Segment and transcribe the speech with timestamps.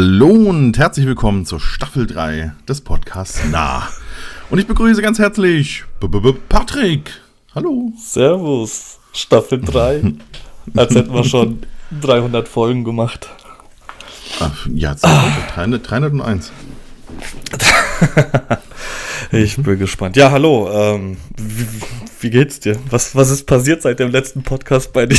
[0.00, 3.88] Hallo und herzlich willkommen zur Staffel 3 des Podcasts Nah.
[4.48, 7.10] Und ich begrüße ganz herzlich B -B -B Patrick.
[7.52, 7.92] Hallo.
[7.98, 9.00] Servus.
[9.12, 10.14] Staffel 3.
[10.76, 11.66] Als hätten wir schon
[12.00, 13.28] 300 Folgen gemacht.
[14.38, 15.32] Ach, ja, ah.
[15.56, 16.52] 300, 301.
[19.32, 20.16] ich bin gespannt.
[20.16, 20.70] Ja, hallo.
[20.70, 21.66] Ähm, wie,
[22.20, 22.78] wie, geht's dir?
[22.88, 25.18] Was, was ist passiert seit dem letzten Podcast bei dir?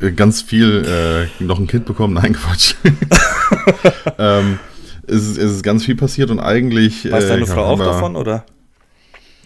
[0.00, 2.14] Äh, ganz viel äh, noch ein Kind bekommen.
[2.14, 2.74] Nein, Quatsch.
[4.18, 4.58] ähm,
[5.06, 7.10] es, ist, es ist ganz viel passiert und eigentlich.
[7.10, 8.44] Weiß deine äh, Frau auch wir, davon, oder?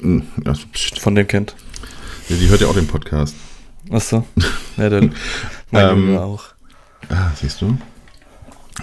[0.00, 0.52] Hm, ja,
[1.00, 1.54] Von dem Kind.
[2.28, 3.34] Ja, die hört ja auch den Podcast.
[3.90, 4.26] Achso.
[4.76, 5.14] Ja, dann.
[5.70, 6.44] Mein ähm, auch.
[7.08, 7.76] Ah, siehst du?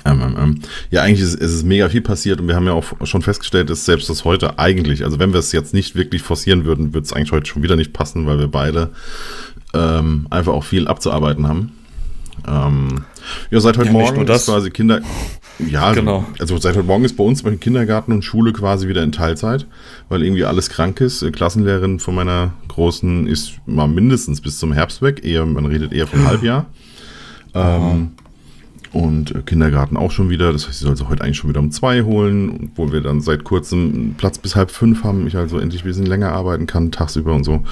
[0.05, 2.71] Ähm, ähm, ähm, ja, eigentlich ist, ist es mega viel passiert und wir haben ja
[2.71, 6.21] auch schon festgestellt, dass selbst das heute eigentlich, also wenn wir es jetzt nicht wirklich
[6.21, 8.91] forcieren würden, würde es eigentlich heute schon wieder nicht passen, weil wir beide
[9.73, 11.71] ähm, einfach auch viel abzuarbeiten haben.
[12.47, 13.03] Ähm,
[13.49, 15.01] ja, seit heute ja, Morgen ist quasi Kinder.
[15.59, 16.25] Ja, genau.
[16.39, 19.67] also seit heute Morgen ist bei uns bei Kindergarten und Schule quasi wieder in Teilzeit,
[20.09, 21.21] weil irgendwie alles krank ist.
[21.21, 25.23] Die Klassenlehrerin von meiner Großen ist mal mindestens bis zum Herbst weg.
[25.23, 26.65] Eher, man redet eher vom Halbjahr.
[27.53, 28.11] Ähm,
[28.93, 30.51] und Kindergarten auch schon wieder.
[30.51, 33.21] Das heißt, sie soll sie heute eigentlich schon wieder um zwei holen, obwohl wir dann
[33.21, 35.27] seit kurzem Platz bis halb fünf haben.
[35.27, 37.63] Ich also endlich ein bisschen länger arbeiten kann, tagsüber und so.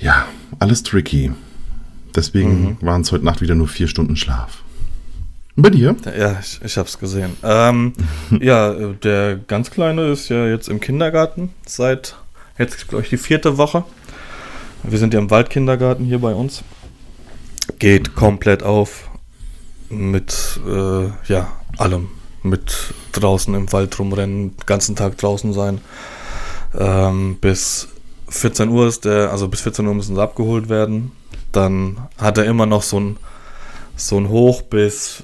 [0.00, 0.26] Ja,
[0.58, 1.32] alles tricky.
[2.14, 2.76] Deswegen mhm.
[2.80, 4.62] waren es heute Nacht wieder nur vier Stunden Schlaf.
[5.54, 5.96] bei dir?
[6.18, 7.36] Ja, ich, ich habe es gesehen.
[7.42, 7.92] Ähm,
[8.40, 12.16] ja, der ganz Kleine ist ja jetzt im Kindergarten seit
[12.58, 13.84] jetzt, glaube ich, die vierte Woche.
[14.82, 16.62] Wir sind ja im Waldkindergarten hier bei uns.
[17.78, 19.10] Geht komplett auf
[19.90, 22.08] mit, äh, ja, allem.
[22.42, 25.80] Mit draußen im Wald rumrennen, den ganzen Tag draußen sein.
[26.78, 27.88] Ähm, bis
[28.28, 31.12] 14 Uhr ist der, also bis 14 Uhr müssen sie abgeholt werden.
[31.52, 33.16] Dann hat er immer noch so ein,
[33.96, 35.22] so ein Hoch bis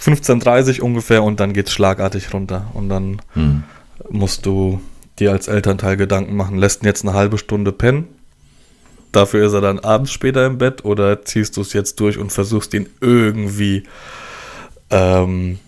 [0.00, 2.70] 15.30 Uhr ungefähr und dann geht es schlagartig runter.
[2.74, 3.64] Und dann hm.
[4.08, 4.80] musst du
[5.18, 8.08] dir als Elternteil Gedanken machen, lässt ihn jetzt eine halbe Stunde pennen.
[9.12, 12.30] Dafür ist er dann abends später im Bett oder ziehst du es jetzt durch und
[12.32, 13.82] versuchst ihn irgendwie
[14.90, 15.58] ähm,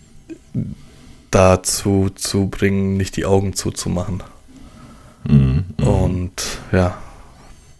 [1.30, 4.22] dazu zu bringen, nicht die Augen zuzumachen.
[5.24, 6.32] Mhm, und
[6.72, 6.96] ja,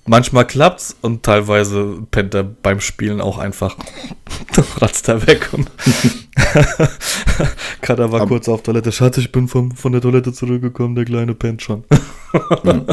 [0.07, 3.77] manchmal klappt's und teilweise pennt er beim Spielen auch einfach.
[4.81, 5.71] ratzt er weg und
[7.81, 8.93] Kada war Ab kurz auf Toilette.
[8.93, 11.85] Schatz, ich bin vom, von der Toilette zurückgekommen, der kleine pennt schon.
[12.65, 12.85] ja.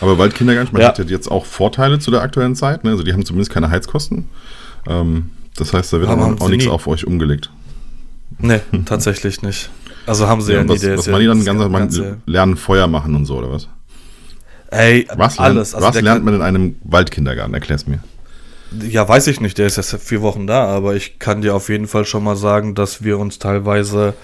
[0.00, 0.88] Aber Waldkindergarten, man ja.
[0.88, 2.84] hat jetzt auch Vorteile zu der aktuellen Zeit.
[2.84, 2.90] Ne?
[2.90, 4.28] Also die haben zumindest keine Heizkosten.
[4.88, 7.50] Ähm, das heißt, da wird auch, auch nichts auf euch umgelegt.
[8.38, 9.70] Nee, tatsächlich nicht.
[10.06, 10.70] Also haben sie ja, ja nie.
[10.70, 13.68] Was, was man die dann ganz, man lernen Feuer machen und so, oder was?
[14.70, 15.74] Ey, was alles.
[15.74, 17.54] also was lernt man in einem Waldkindergarten?
[17.54, 18.00] Erklär's mir.
[18.88, 19.58] Ja, weiß ich nicht.
[19.58, 22.36] Der ist jetzt vier Wochen da, aber ich kann dir auf jeden Fall schon mal
[22.36, 24.14] sagen, dass wir uns teilweise,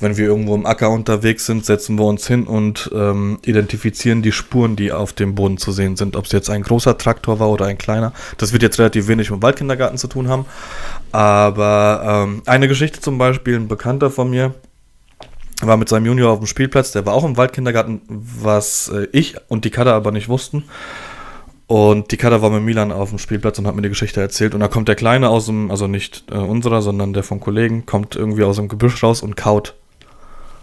[0.00, 4.32] wenn wir irgendwo im Acker unterwegs sind, setzen wir uns hin und ähm, identifizieren die
[4.32, 6.16] Spuren, die auf dem Boden zu sehen sind.
[6.16, 8.12] Ob es jetzt ein großer Traktor war oder ein kleiner.
[8.36, 10.46] Das wird jetzt relativ wenig mit Waldkindergarten zu tun haben.
[11.12, 14.54] Aber ähm, eine Geschichte zum Beispiel, ein Bekannter von mir,
[15.62, 19.36] war mit seinem Junior auf dem Spielplatz, der war auch im Waldkindergarten, was äh, ich
[19.48, 20.64] und die Kader aber nicht wussten.
[21.66, 24.54] Und die Kader war mit Milan auf dem Spielplatz und hat mir die Geschichte erzählt.
[24.54, 27.86] Und da kommt der Kleine aus dem, also nicht äh, unserer, sondern der vom Kollegen,
[27.86, 29.74] kommt irgendwie aus dem Gebüsch raus und kaut.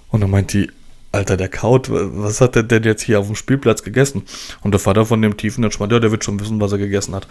[0.10, 0.70] Und dann meint die,
[1.14, 4.24] Alter, der kaut, was hat der denn jetzt hier auf dem Spielplatz gegessen?
[4.62, 6.78] Und der Vater von dem Tiefen, der schmeint, ja, der wird schon wissen, was er
[6.78, 7.28] gegessen hat.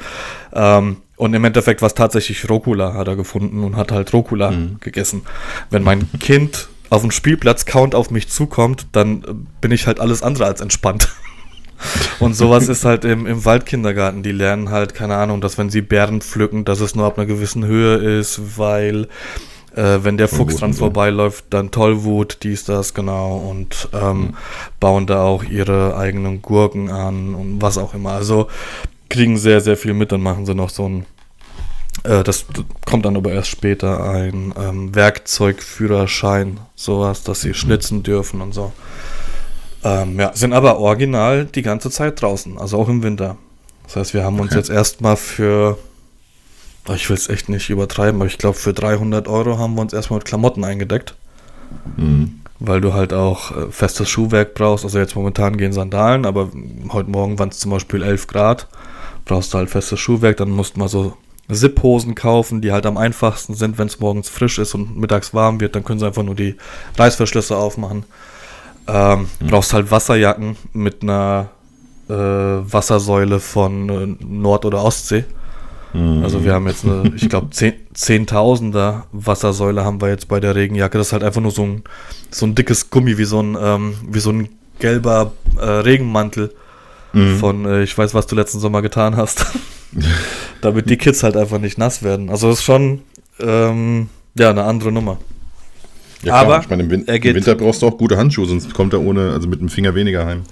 [0.53, 4.50] Ähm, und im Endeffekt war es tatsächlich Rokula, hat er gefunden und hat halt Rokula
[4.50, 4.77] mhm.
[4.81, 5.22] gegessen.
[5.71, 10.01] Wenn mein Kind auf dem Spielplatz Count auf mich zukommt, dann äh, bin ich halt
[10.01, 11.09] alles andere als entspannt.
[12.19, 14.23] Und sowas ist halt im, im Waldkindergarten.
[14.23, 17.27] Die lernen halt, keine Ahnung, dass wenn sie Bären pflücken, dass es nur ab einer
[17.27, 19.09] gewissen Höhe ist, weil
[19.75, 23.37] äh, wenn der Fuchs dran vorbeiläuft, dann Tollwut, dies, das, genau.
[23.37, 24.34] Und ähm, mhm.
[24.78, 28.13] bauen da auch ihre eigenen Gurken an und was auch immer.
[28.13, 28.48] Also
[29.09, 30.13] kriegen sehr, sehr viel mit.
[30.13, 31.07] Dann machen sie noch so ein
[32.03, 32.47] das
[32.87, 38.72] kommt dann aber erst später ein ähm, Werkzeugführerschein, sowas, dass sie schnitzen dürfen und so.
[39.83, 43.37] Ähm, ja, sind aber original die ganze Zeit draußen, also auch im Winter.
[43.84, 45.78] Das heißt, wir haben uns jetzt erstmal für,
[46.89, 49.81] oh, ich will es echt nicht übertreiben, aber ich glaube für 300 Euro haben wir
[49.81, 51.15] uns erstmal mit Klamotten eingedeckt.
[51.97, 52.41] Mhm.
[52.59, 54.84] Weil du halt auch äh, festes Schuhwerk brauchst.
[54.84, 56.51] Also jetzt momentan gehen Sandalen, aber
[56.91, 58.69] heute Morgen waren es zum Beispiel 11 Grad.
[59.25, 61.16] Brauchst du halt festes Schuhwerk, dann musst du mal so
[61.55, 65.61] Zip-Hosen kaufen, die halt am einfachsten sind, wenn es morgens frisch ist und mittags warm
[65.61, 66.57] wird, dann können sie einfach nur die
[66.97, 68.05] Reißverschlüsse aufmachen.
[68.87, 69.47] Ähm, mhm.
[69.47, 71.51] Brauchst halt Wasserjacken mit einer
[72.09, 75.25] äh, Wassersäule von äh, Nord- oder Ostsee.
[75.93, 76.23] Mhm.
[76.23, 77.49] Also wir haben jetzt eine, ich glaube,
[77.95, 80.99] Zehntausender Wassersäule haben wir jetzt bei der Regenjacke.
[80.99, 81.83] Das ist halt einfach nur so ein,
[82.31, 84.49] so ein dickes Gummi, wie so ein, ähm, wie so ein
[84.79, 86.55] gelber äh, Regenmantel
[87.13, 87.39] mhm.
[87.39, 89.47] von, äh, ich weiß, was du letzten Sommer getan hast.
[90.60, 92.31] Damit die Kids halt einfach nicht nass werden.
[92.31, 93.03] Also ist schon
[93.41, 95.19] ähm, ja, eine andere Nummer.
[96.22, 98.75] Ja, klar, Aber ich meine, im, Win im Winter brauchst du auch gute Handschuhe, sonst
[98.75, 100.42] kommt er ohne, also mit dem Finger weniger heim.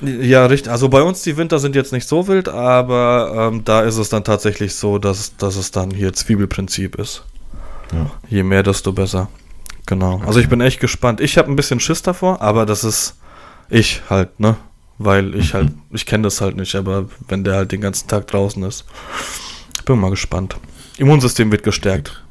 [0.00, 0.72] Ja, richtig.
[0.72, 4.08] Also bei uns die Winter sind jetzt nicht so wild, aber ähm, da ist es
[4.08, 7.24] dann tatsächlich so, dass, dass es dann hier Zwiebelprinzip ist.
[7.92, 8.10] Ja.
[8.28, 9.28] Je mehr, desto besser.
[9.86, 10.20] Genau.
[10.26, 11.20] Also ich bin echt gespannt.
[11.20, 13.16] Ich habe ein bisschen Schiss davor, aber das ist
[13.70, 14.56] ich halt, ne?
[14.98, 18.28] Weil ich halt, ich kenne das halt nicht, aber wenn der halt den ganzen Tag
[18.28, 18.84] draußen ist.
[19.76, 20.56] Ich bin mal gespannt.
[20.98, 22.22] Immunsystem wird gestärkt.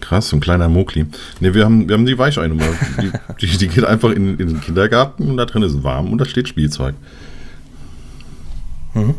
[0.00, 1.06] Krass, so ein kleiner Mokli.
[1.40, 2.66] Ne, wir haben, wir haben die Weicheinummer.
[3.02, 3.10] Die,
[3.46, 6.24] die, die geht einfach in, in, den Kindergarten und da drin ist warm und da
[6.24, 6.94] steht Spielzeug.
[8.94, 9.14] Mhm.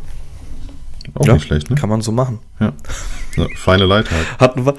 [1.15, 1.75] Auch ja, nicht schlecht, ne?
[1.75, 2.39] Kann man so machen.
[2.59, 2.73] Ja.
[3.35, 4.25] ja feine Leitheit.
[4.39, 4.75] Hatten wir,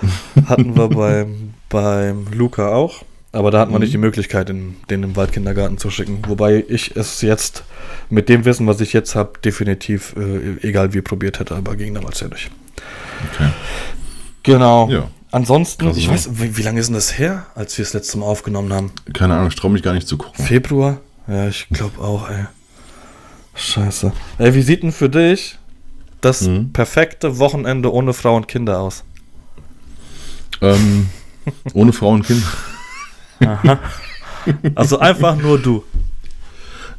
[0.47, 3.05] hatten wir beim, beim Luca auch.
[3.33, 3.83] Aber da hatten wir mhm.
[3.83, 6.23] nicht die Möglichkeit, den, den im Waldkindergarten zu schicken.
[6.27, 7.63] Wobei ich es jetzt
[8.09, 11.95] mit dem Wissen, was ich jetzt habe, definitiv, äh, egal wie probiert hätte, aber ging
[11.95, 12.51] damals ja nicht.
[13.33, 13.51] Okay.
[14.43, 14.91] Genau.
[14.91, 15.11] Ja.
[15.31, 16.15] Ansonsten, Krass, ich ne?
[16.15, 18.91] weiß, wie, wie, lange ist denn das her, als wir das letzte Mal aufgenommen haben?
[19.13, 20.45] Keine Ahnung, ich traue mich gar nicht zu gucken.
[20.45, 20.99] Februar?
[21.29, 22.47] Ja, ich glaube auch, ey.
[23.55, 24.13] Scheiße.
[24.39, 25.59] Ey, wie sieht denn für dich
[26.21, 26.73] das mhm.
[26.73, 29.05] perfekte Wochenende ohne Frau und Kinder aus?
[30.61, 31.11] Ähm,
[31.75, 32.47] ohne Frau und Kinder.
[33.41, 33.79] Aha.
[34.75, 35.85] Also einfach nur du.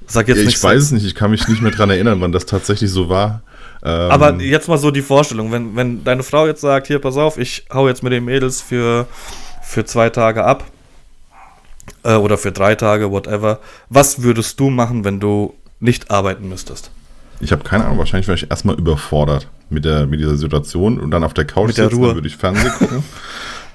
[0.05, 2.31] Sag jetzt ja, Ich weiß es nicht, ich kann mich nicht mehr dran erinnern, wann
[2.31, 3.41] das tatsächlich so war.
[3.83, 7.17] Ähm, Aber jetzt mal so die Vorstellung, wenn, wenn deine Frau jetzt sagt, hier, pass
[7.17, 9.07] auf, ich hau jetzt mit den Mädels für,
[9.63, 10.65] für zwei Tage ab
[12.03, 13.59] äh, oder für drei Tage, whatever,
[13.89, 16.91] was würdest du machen, wenn du nicht arbeiten müsstest?
[17.39, 21.09] Ich habe keine Ahnung, wahrscheinlich wäre ich erstmal überfordert mit, der, mit dieser Situation und
[21.09, 22.13] dann auf der Couch mit der sitzen, Ruhe.
[22.13, 23.03] würde ich Fernsehen gucken.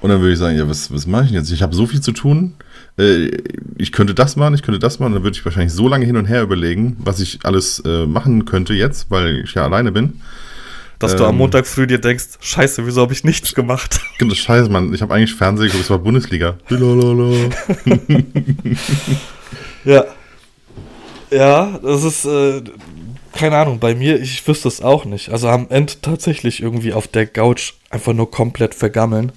[0.01, 1.51] und dann würde ich sagen, ja, was, was mache ich jetzt?
[1.51, 2.53] Ich habe so viel zu tun.
[2.97, 3.31] Äh,
[3.77, 6.17] ich könnte das machen, ich könnte das machen, dann würde ich wahrscheinlich so lange hin
[6.17, 10.21] und her überlegen, was ich alles äh, machen könnte jetzt, weil ich ja alleine bin.
[10.99, 13.99] Dass ähm, du am ähm, Montag früh dir denkst, scheiße, wieso habe ich nichts gemacht?
[14.19, 16.57] Genau, scheiße, Mann, ich habe eigentlich Fernsehen geguckt, es war Bundesliga.
[19.85, 20.05] ja.
[21.29, 22.63] Ja, das ist, äh,
[23.33, 25.29] keine Ahnung, bei mir, ich wüsste es auch nicht.
[25.29, 29.31] Also am Ende tatsächlich irgendwie auf der Couch einfach nur komplett vergammeln.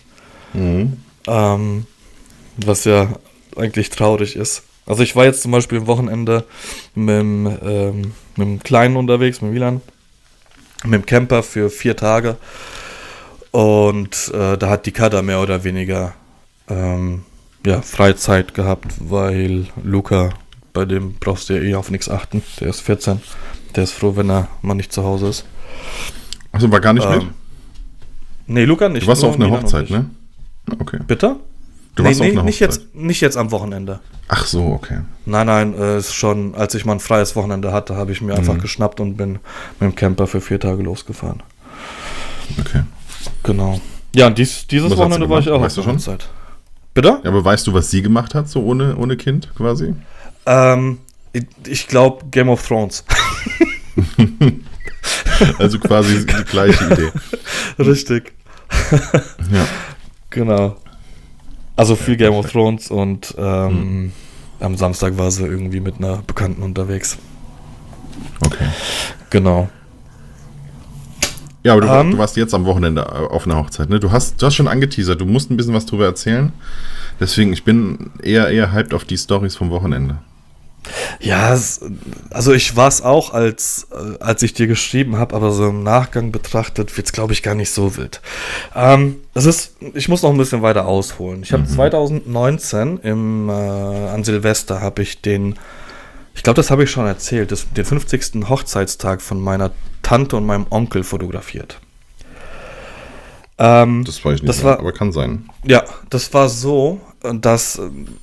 [0.52, 0.98] Mhm.
[1.26, 1.86] Ähm,
[2.56, 3.08] was ja
[3.56, 4.62] eigentlich traurig ist.
[4.86, 6.44] Also ich war jetzt zum Beispiel am Wochenende
[6.94, 9.80] mit, dem, ähm, mit dem Kleinen unterwegs, mit Milan,
[10.84, 12.36] mit dem Camper für vier Tage.
[13.52, 16.14] Und äh, da hat die Kada mehr oder weniger
[16.68, 17.24] ähm,
[17.64, 20.30] ja, Freizeit gehabt, weil Luca,
[20.72, 22.42] bei dem brauchst du ja eh auf nichts achten.
[22.60, 23.20] Der ist 14.
[23.76, 25.44] Der ist froh, wenn er mal nicht zu Hause ist.
[26.52, 27.26] Achso, war gar nicht ähm, mit?
[28.46, 29.04] Nee, Luca nicht.
[29.04, 30.10] Du warst auf einer Hochzeit, ne?
[30.78, 31.00] Okay.
[31.06, 31.36] Bitte?
[31.94, 34.00] Du warst nee, nee, nicht jetzt, nicht jetzt am Wochenende.
[34.28, 35.00] Ach so, okay.
[35.26, 38.32] Nein, nein, äh, ist schon, als ich mal ein freies Wochenende hatte, habe ich mir
[38.32, 38.38] mhm.
[38.38, 41.42] einfach geschnappt und bin mit dem Camper für vier Tage losgefahren.
[42.58, 42.82] Okay.
[43.42, 43.80] Genau.
[44.14, 46.28] Ja, und dies, dieses Wochenende war ich auch weißt auf der Hochzeit.
[46.94, 47.20] Bitte?
[47.22, 49.94] Ja, aber weißt du, was sie gemacht hat, so ohne, ohne Kind quasi?
[50.46, 50.98] Ähm,
[51.32, 53.04] ich, ich glaube Game of Thrones.
[55.58, 57.10] also quasi die gleiche Idee.
[57.78, 58.32] Richtig.
[59.52, 59.66] ja.
[60.30, 60.76] Genau.
[61.76, 64.12] Also viel Game of Thrones und ähm, hm.
[64.60, 67.18] am Samstag war sie irgendwie mit einer Bekannten unterwegs.
[68.40, 68.66] Okay.
[69.30, 69.68] Genau.
[71.62, 74.00] Ja, aber du, um, du, warst jetzt am Wochenende auf einer Hochzeit, ne?
[74.00, 76.52] Du hast, du hast schon angeteasert, du musst ein bisschen was drüber erzählen.
[77.18, 80.18] Deswegen, ich bin eher, eher hyped auf die Stories vom Wochenende.
[81.20, 81.56] Ja,
[82.30, 85.82] also ich war es auch, als, äh, als ich dir geschrieben habe, aber so im
[85.82, 88.20] Nachgang betrachtet wird es, glaube ich, gar nicht so wild.
[88.74, 91.42] Ähm, es ist, ich muss noch ein bisschen weiter ausholen.
[91.42, 91.68] Ich habe mhm.
[91.68, 95.56] 2019 im, äh, an Silvester habe ich den,
[96.34, 98.48] ich glaube, das habe ich schon erzählt, das, den 50.
[98.48, 99.72] Hochzeitstag von meiner
[100.02, 101.78] Tante und meinem Onkel fotografiert.
[103.58, 105.50] Ähm, das weiß ich nicht, mehr, war, aber kann sein.
[105.64, 107.80] Ja, das war so, dass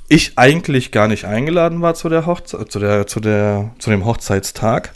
[0.08, 4.06] ich eigentlich gar nicht eingeladen war zu der Hochzeit, zu der, zu der, zu dem
[4.06, 4.94] Hochzeitstag.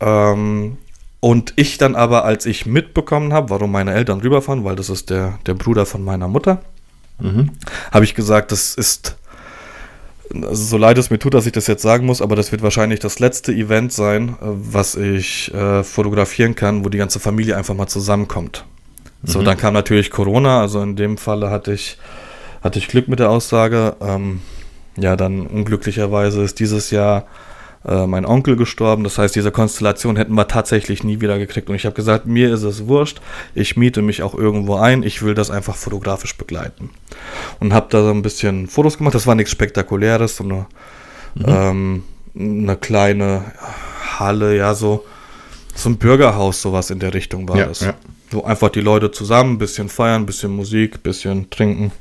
[0.00, 0.78] Ähm,
[1.20, 5.10] und ich dann aber, als ich mitbekommen habe, warum meine Eltern rüberfahren, weil das ist
[5.10, 6.62] der, der Bruder von meiner Mutter,
[7.20, 7.50] mhm.
[7.92, 9.16] habe ich gesagt, das ist,
[10.34, 12.62] also so leid es mir tut, dass ich das jetzt sagen muss, aber das wird
[12.62, 17.74] wahrscheinlich das letzte Event sein, was ich äh, fotografieren kann, wo die ganze Familie einfach
[17.74, 18.64] mal zusammenkommt.
[19.22, 19.28] Mhm.
[19.28, 21.98] So, dann kam natürlich Corona, also in dem Falle hatte ich
[22.62, 23.96] hatte ich Glück mit der Aussage.
[24.00, 24.40] Ähm,
[24.96, 27.26] ja, dann unglücklicherweise ist dieses Jahr
[27.84, 29.04] äh, mein Onkel gestorben.
[29.04, 31.68] Das heißt, diese Konstellation hätten wir tatsächlich nie wieder gekriegt.
[31.68, 33.20] Und ich habe gesagt, mir ist es wurscht.
[33.54, 35.02] Ich miete mich auch irgendwo ein.
[35.02, 36.90] Ich will das einfach fotografisch begleiten.
[37.60, 39.14] Und habe da so ein bisschen Fotos gemacht.
[39.14, 40.66] Das war nichts Spektakuläres, so eine,
[41.34, 41.44] mhm.
[41.46, 42.02] ähm,
[42.38, 43.44] eine kleine
[44.18, 45.04] Halle, ja, so,
[45.74, 47.80] so ein Bürgerhaus, sowas in der Richtung war ja, das.
[47.80, 47.94] Ja.
[48.30, 51.92] So einfach die Leute zusammen, ein bisschen feiern, ein bisschen Musik, ein bisschen trinken.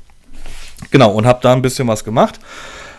[0.89, 2.39] Genau, und habe da ein bisschen was gemacht.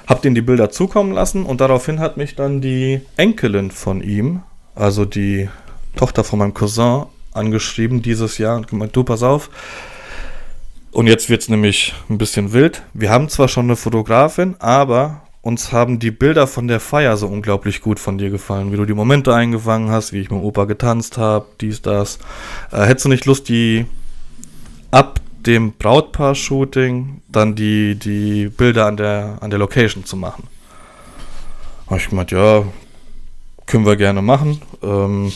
[0.06, 4.42] Hab denen die Bilder zukommen lassen und daraufhin hat mich dann die Enkelin von ihm,
[4.74, 5.48] also die
[5.96, 9.50] Tochter von meinem Cousin, angeschrieben dieses Jahr und gemeint, du pass auf.
[10.90, 12.82] Und jetzt wird es nämlich ein bisschen wild.
[12.92, 17.26] Wir haben zwar schon eine Fotografin, aber uns haben die Bilder von der Feier so
[17.26, 20.44] unglaublich gut von dir gefallen, wie du die Momente eingefangen hast, wie ich mit dem
[20.44, 22.18] Opa getanzt habe, dies, das.
[22.70, 23.86] Äh, hättest du nicht Lust, die
[24.90, 30.48] ab dem Brautpaar-Shooting dann die, die Bilder an der, an der Location zu machen?
[31.86, 32.64] Habe ich gemeint, ja,
[33.66, 34.62] können wir gerne machen.
[34.82, 35.32] Ähm,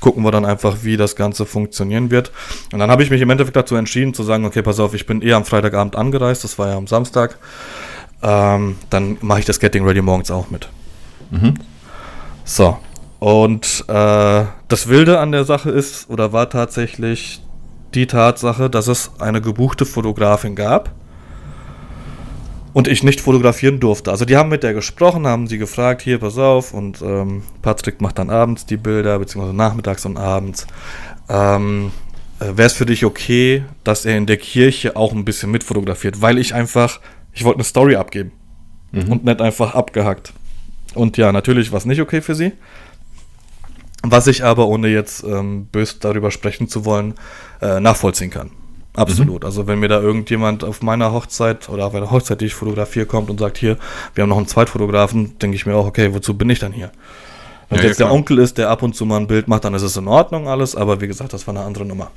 [0.00, 2.32] gucken wir dann einfach, wie das Ganze funktionieren wird.
[2.72, 5.06] Und dann habe ich mich im Endeffekt dazu entschieden, zu sagen, okay, pass auf, ich
[5.06, 7.38] bin eher am Freitagabend angereist, das war ja am Samstag
[8.22, 10.68] ähm, dann mache ich das Getting Ready morgens auch mit.
[11.30, 11.54] Mhm.
[12.44, 12.78] So.
[13.18, 17.42] Und äh, das Wilde an der Sache ist, oder war tatsächlich
[17.94, 20.92] die Tatsache, dass es eine gebuchte Fotografin gab
[22.72, 24.10] und ich nicht fotografieren durfte.
[24.10, 28.00] Also die haben mit der gesprochen, haben sie gefragt, hier, pass auf, und ähm, Patrick
[28.00, 30.66] macht dann abends die Bilder, beziehungsweise nachmittags und abends.
[31.28, 31.90] Ähm,
[32.38, 36.22] äh, Wäre es für dich okay, dass er in der Kirche auch ein bisschen mitfotografiert,
[36.22, 37.00] weil ich einfach
[37.32, 38.32] ich wollte eine Story abgeben.
[38.92, 39.12] Mhm.
[39.12, 40.32] Und nicht einfach abgehackt.
[40.94, 42.52] Und ja, natürlich war es nicht okay für sie.
[44.02, 47.14] Was ich aber, ohne jetzt ähm, bös darüber sprechen zu wollen,
[47.60, 48.50] äh, nachvollziehen kann.
[48.94, 49.42] Absolut.
[49.42, 49.46] Mhm.
[49.46, 53.06] Also wenn mir da irgendjemand auf meiner Hochzeit oder auf einer Hochzeit, die ich fotografiere,
[53.06, 53.76] kommt und sagt, hier,
[54.14, 56.90] wir haben noch einen Zweitfotografen, denke ich mir auch, okay, wozu bin ich dann hier?
[57.68, 59.64] Wenn ja, jetzt ja, der Onkel ist, der ab und zu mal ein Bild macht,
[59.64, 62.10] dann ist es in Ordnung alles, aber wie gesagt, das war eine andere Nummer.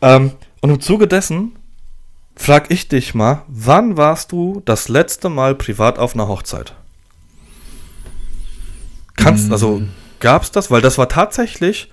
[0.00, 1.56] Ähm, und im Zuge dessen
[2.36, 6.74] frag ich dich mal, wann warst du das letzte Mal privat auf einer Hochzeit?
[9.16, 9.52] Kannst, mm.
[9.52, 9.82] also
[10.20, 10.70] gab's das?
[10.70, 11.90] Weil das war tatsächlich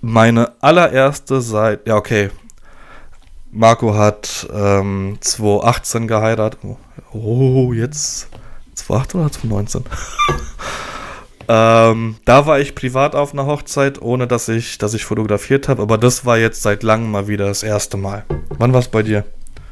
[0.00, 2.30] meine allererste seit, ja okay,
[3.50, 6.60] Marco hat ähm, 2018 geheiratet.
[7.12, 8.28] Oh, jetzt
[8.74, 9.84] 2018 oder 2019?
[11.48, 15.82] Ähm, da war ich privat auf einer Hochzeit, ohne dass ich, dass ich fotografiert habe,
[15.82, 18.24] aber das war jetzt seit langem mal wieder das erste Mal.
[18.50, 19.24] Wann war es bei dir?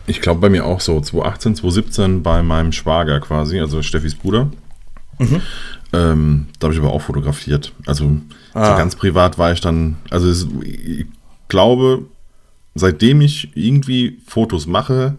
[0.06, 4.50] Ich glaube bei mir auch so, 2018, 2017 bei meinem Schwager quasi, also Steffis Bruder.
[5.18, 5.42] Mhm.
[5.92, 7.73] Ähm, da habe ich aber auch fotografiert.
[7.87, 8.18] Also
[8.54, 8.70] ah.
[8.70, 11.06] so ganz privat war ich dann, also es, ich
[11.49, 12.04] glaube,
[12.75, 15.16] seitdem ich irgendwie Fotos mache,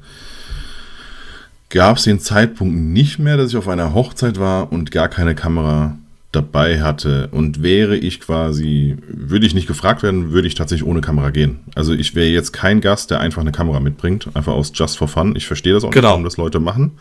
[1.70, 5.36] gab es den Zeitpunkt nicht mehr, dass ich auf einer Hochzeit war und gar keine
[5.36, 5.98] Kamera
[6.32, 11.02] dabei hatte und wäre ich quasi, würde ich nicht gefragt werden, würde ich tatsächlich ohne
[11.02, 11.60] Kamera gehen.
[11.76, 15.10] Also ich wäre jetzt kein Gast, der einfach eine Kamera mitbringt, einfach aus Just for
[15.10, 15.36] Fun.
[15.36, 16.08] Ich verstehe das auch genau.
[16.08, 16.92] nicht, warum das Leute machen.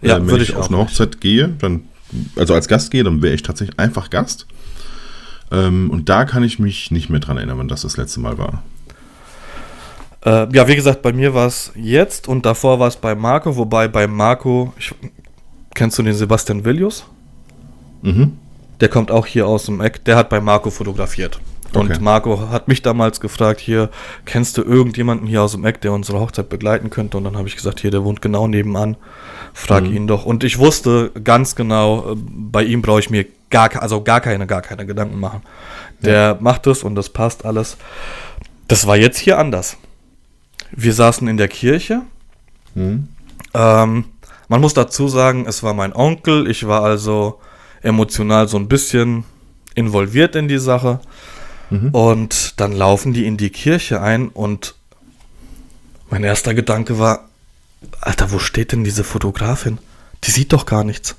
[0.00, 1.20] Ja, äh, wenn ich, ich auf eine Hochzeit nicht.
[1.20, 1.82] gehe, dann,
[2.36, 4.46] also als Gast gehe, dann wäre ich tatsächlich einfach Gast.
[5.50, 8.38] Ähm, und da kann ich mich nicht mehr dran erinnern, wann das das letzte Mal
[8.38, 8.62] war.
[10.24, 13.56] Äh, ja, wie gesagt, bei mir war es jetzt und davor war es bei Marco,
[13.56, 14.94] wobei bei Marco, ich,
[15.74, 17.04] kennst du den Sebastian Villius?
[18.02, 18.38] Mhm.
[18.80, 20.04] Der kommt auch hier aus dem Eck.
[20.04, 21.40] Der hat bei Marco fotografiert.
[21.74, 22.00] Und okay.
[22.00, 23.90] Marco hat mich damals gefragt, hier,
[24.24, 27.16] kennst du irgendjemanden hier aus dem Eck, der unsere Hochzeit begleiten könnte?
[27.16, 28.96] Und dann habe ich gesagt, hier, der wohnt genau nebenan.
[29.54, 29.96] Frag mhm.
[29.96, 30.24] ihn doch.
[30.24, 34.46] Und ich wusste ganz genau, äh, bei ihm brauche ich mir gar, also gar keine,
[34.46, 35.42] gar keine Gedanken machen.
[36.00, 36.36] Der ja.
[36.40, 37.76] macht es und das passt alles.
[38.68, 39.76] Das war jetzt hier anders.
[40.72, 42.02] Wir saßen in der Kirche.
[42.74, 43.08] Mhm.
[43.54, 44.04] Ähm,
[44.48, 46.50] man muss dazu sagen, es war mein Onkel.
[46.50, 47.40] Ich war also
[47.82, 49.24] emotional so ein bisschen
[49.74, 51.00] involviert in die Sache.
[51.72, 51.88] Mhm.
[51.90, 54.74] Und dann laufen die in die Kirche ein und
[56.10, 57.28] mein erster Gedanke war,
[58.00, 59.78] Alter, wo steht denn diese Fotografin?
[60.24, 61.16] Die sieht doch gar nichts.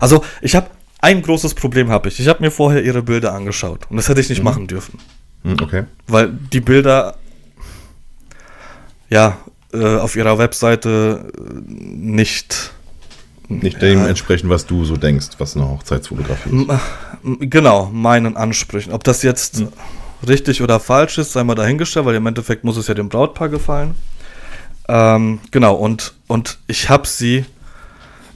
[0.00, 0.68] Also, ich habe
[1.00, 2.18] ein großes Problem habe ich.
[2.18, 4.44] Ich habe mir vorher ihre Bilder angeschaut und das hätte ich nicht mhm.
[4.44, 4.98] machen dürfen.
[5.44, 5.84] Mhm, okay.
[6.08, 7.16] Weil die Bilder
[9.08, 9.38] ja
[9.72, 11.32] äh, auf ihrer Webseite
[11.68, 12.72] nicht
[13.50, 17.50] nicht dem entsprechen, was du so denkst, was eine Hochzeitsfotografie ist.
[17.50, 18.92] Genau, meinen Ansprüchen.
[18.92, 19.68] Ob das jetzt hm.
[20.26, 23.48] richtig oder falsch ist, sei mal dahingestellt, weil im Endeffekt muss es ja dem Brautpaar
[23.48, 23.94] gefallen.
[24.88, 27.44] Ähm, genau, und, und ich habe sie,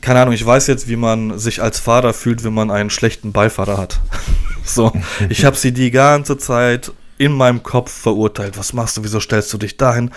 [0.00, 3.32] keine Ahnung, ich weiß jetzt, wie man sich als Fahrer fühlt, wenn man einen schlechten
[3.32, 4.00] Beifahrer hat.
[4.64, 4.92] so,
[5.28, 8.58] ich habe sie die ganze Zeit in meinem Kopf verurteilt.
[8.58, 9.04] Was machst du?
[9.04, 10.10] Wieso stellst du dich dahin?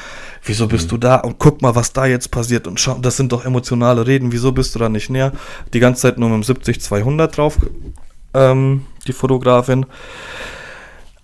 [0.44, 0.90] Wieso bist mhm.
[0.90, 1.16] du da?
[1.18, 2.68] Und guck mal, was da jetzt passiert.
[2.68, 4.32] Und schau, das sind doch emotionale Reden.
[4.32, 5.32] Wieso bist du da nicht näher?
[5.74, 7.58] Die ganze Zeit nur mit dem 70-200 drauf,
[8.34, 9.86] ähm, die Fotografin.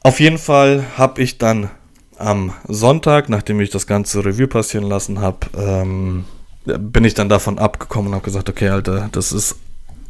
[0.02, 1.70] Auf jeden Fall habe ich dann
[2.18, 6.26] am Sonntag, nachdem ich das ganze Revue passieren lassen habe, ähm,
[6.66, 9.56] bin ich dann davon abgekommen und habe gesagt, okay, Alter, das ist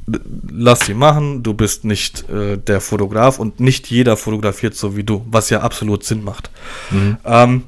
[0.05, 5.03] lass sie machen, du bist nicht äh, der Fotograf und nicht jeder fotografiert so wie
[5.03, 6.49] du, was ja absolut Sinn macht.
[6.91, 7.17] Mhm.
[7.25, 7.63] Ähm,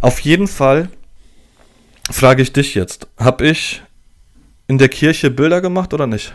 [0.00, 0.88] auf jeden Fall
[2.10, 3.82] frage ich dich jetzt, habe ich
[4.66, 6.34] in der Kirche Bilder gemacht oder nicht?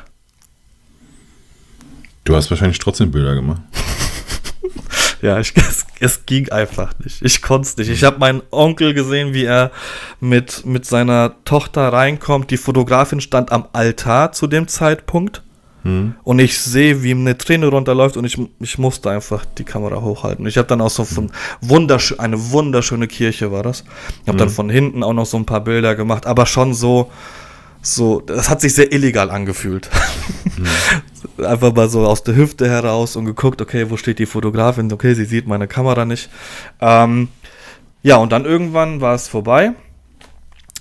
[2.24, 3.62] Du hast wahrscheinlich trotzdem Bilder gemacht.
[5.22, 7.22] Ja, ich, es, es, ging einfach nicht.
[7.22, 7.88] Ich konnte es nicht.
[7.88, 9.72] Ich habe meinen Onkel gesehen, wie er
[10.20, 12.52] mit, mit seiner Tochter reinkommt.
[12.52, 15.42] Die Fotografin stand am Altar zu dem Zeitpunkt.
[15.84, 16.16] Hm.
[16.24, 20.02] Und ich sehe, wie ihm eine Träne runterläuft und ich, ich musste einfach die Kamera
[20.02, 20.46] hochhalten.
[20.46, 23.86] Ich habe dann auch so von wunderschön, eine wunderschöne Kirche war das.
[24.24, 24.38] Ich habe hm.
[24.38, 27.12] dann von hinten auch noch so ein paar Bilder gemacht, aber schon so,
[27.84, 29.90] so, das hat sich sehr illegal angefühlt.
[30.58, 31.46] Mhm.
[31.46, 34.92] Einfach mal so aus der Hüfte heraus und geguckt, okay, wo steht die Fotografin?
[34.92, 36.30] Okay, sie sieht meine Kamera nicht.
[36.80, 37.28] Ähm,
[38.02, 39.74] ja, und dann irgendwann war es vorbei.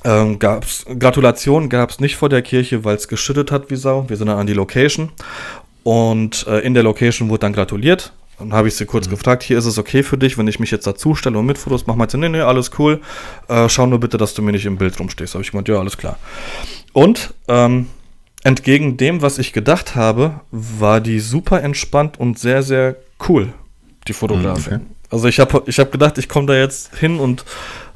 [0.05, 4.09] Ähm, gab's, Gratulation gab es nicht vor der Kirche, weil es geschüttet hat wie Sau.
[4.09, 5.11] Wir sind dann an die Location.
[5.83, 8.13] Und äh, in der Location wurde dann gratuliert.
[8.43, 9.13] Dann habe ich sie kurz mhm.
[9.13, 11.59] gefragt, hier ist es okay für dich, wenn ich mich jetzt dazu stelle und mit
[11.59, 11.97] Fotos mache.
[11.97, 13.01] Meinte, nee, nee, alles cool.
[13.49, 15.35] Äh, schau nur bitte, dass du mir nicht im Bild rumstehst.
[15.35, 16.19] Habe ich gemeint, ja, alles klar.
[16.93, 17.87] Und ähm,
[18.43, 22.97] entgegen dem, was ich gedacht habe, war die super entspannt und sehr, sehr
[23.29, 23.53] cool,
[24.09, 24.75] die Fotografin.
[24.75, 24.85] Okay.
[25.11, 27.45] Also ich habe ich hab gedacht, ich komme da jetzt hin und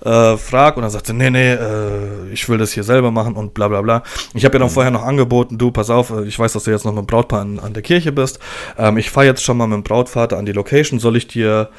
[0.06, 3.54] äh, frag und dann sagte, nee, nee, äh, ich will das hier selber machen und
[3.54, 4.02] bla bla bla.
[4.34, 4.72] Ich habe ja dann mhm.
[4.72, 7.06] vorher noch angeboten, du, pass auf, äh, ich weiß, dass du jetzt noch mit dem
[7.06, 8.38] Brautpaar an, an der Kirche bist.
[8.78, 11.70] Ähm, ich fahre jetzt schon mal mit dem Brautvater an die Location, soll ich dir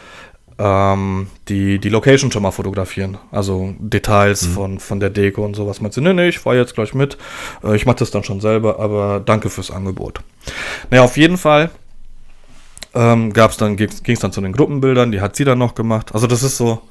[0.59, 3.17] ähm, die, die Location schon mal fotografieren.
[3.31, 4.51] Also Details mhm.
[4.51, 5.79] von, von der Deko und sowas.
[5.79, 7.17] Meinst du, nee, nee, ich fahre jetzt gleich mit.
[7.63, 10.19] Äh, ich mache das dann schon selber, aber danke fürs Angebot.
[10.89, 11.69] Naja, auf jeden Fall
[12.93, 16.13] ähm, gab's dann, ging es dann zu den Gruppenbildern, die hat sie dann noch gemacht.
[16.13, 16.81] Also das ist so,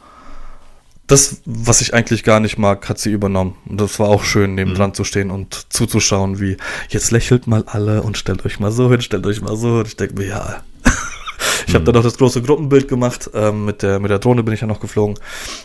[1.06, 3.56] das, was ich eigentlich gar nicht mag, hat sie übernommen.
[3.66, 4.94] Und das war auch schön, nebendran mhm.
[4.94, 6.56] zu stehen und zuzuschauen, wie
[6.88, 9.86] jetzt lächelt mal alle und stellt euch mal so hin, stellt euch mal so hin.
[9.86, 10.62] Ich denke mir, ja,
[11.66, 13.30] ich habe dann noch das große Gruppenbild gemacht.
[13.34, 15.16] Ähm, mit, der, mit der Drohne bin ich ja noch geflogen.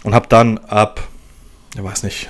[0.04, 1.01] Und habe dann ab,
[1.75, 2.30] ich weiß nicht,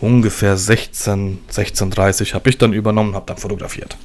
[0.00, 3.98] ungefähr 16, 16.30 habe ich dann übernommen, habe dann fotografiert.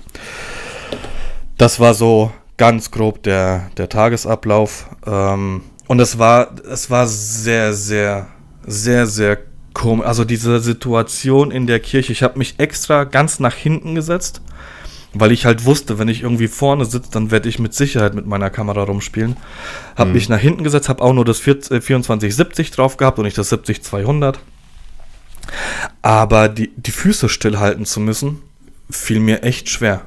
[1.58, 4.88] Das war so ganz grob der, der Tagesablauf.
[5.06, 8.28] Ähm, und es war, es war sehr, sehr,
[8.66, 9.38] sehr, sehr
[9.74, 10.06] komisch.
[10.06, 12.12] Also diese Situation in der Kirche.
[12.12, 14.42] Ich habe mich extra ganz nach hinten gesetzt
[15.16, 18.28] weil ich halt wusste, wenn ich irgendwie vorne sitze, dann werde ich mit Sicherheit mit
[18.28, 19.38] meiner Kamera rumspielen.
[19.96, 20.16] Habe mhm.
[20.16, 23.52] mich nach hinten gesetzt, habe auch nur das 2470 äh, drauf gehabt und nicht das
[23.52, 24.36] 70-200.
[26.02, 28.42] Aber die, die Füße stillhalten zu müssen,
[28.90, 30.02] fiel mir echt schwer.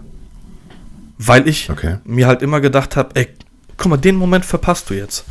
[1.16, 1.98] Weil ich okay.
[2.04, 3.28] mir halt immer gedacht habe, ey,
[3.76, 5.24] guck mal, den Moment verpasst du jetzt.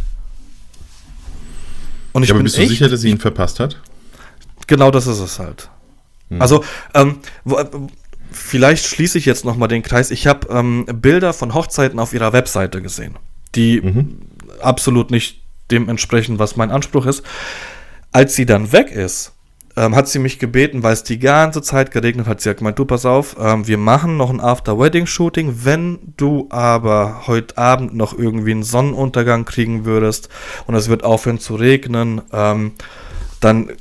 [2.13, 3.80] Und ich ja, aber bin bist du sicher, dass sie ihn verpasst hat?
[4.67, 5.70] Genau das ist es halt.
[6.30, 6.41] Hm.
[6.41, 7.58] Also, ähm, wo,
[8.32, 10.12] vielleicht schließe ich jetzt nochmal den Kreis.
[10.12, 13.15] Ich habe ähm, Bilder von Hochzeiten auf ihrer Webseite gesehen,
[13.56, 14.20] die mhm.
[14.62, 15.41] absolut nicht
[15.72, 17.24] dem entsprechen, was mein Anspruch ist.
[18.12, 19.34] Als sie dann weg ist,
[19.78, 22.42] ähm, hat sie mich gebeten, weil es die ganze Zeit geregnet hat.
[22.42, 25.60] Sie hat gemeint, du pass auf, ähm, wir machen noch ein After-Wedding-Shooting.
[25.63, 30.30] Wenn du aber heute Abend noch irgendwie einen Sonnenuntergang kriegen würdest
[30.66, 32.74] und es wird aufhören zu regnen, ähm,
[33.40, 33.72] dann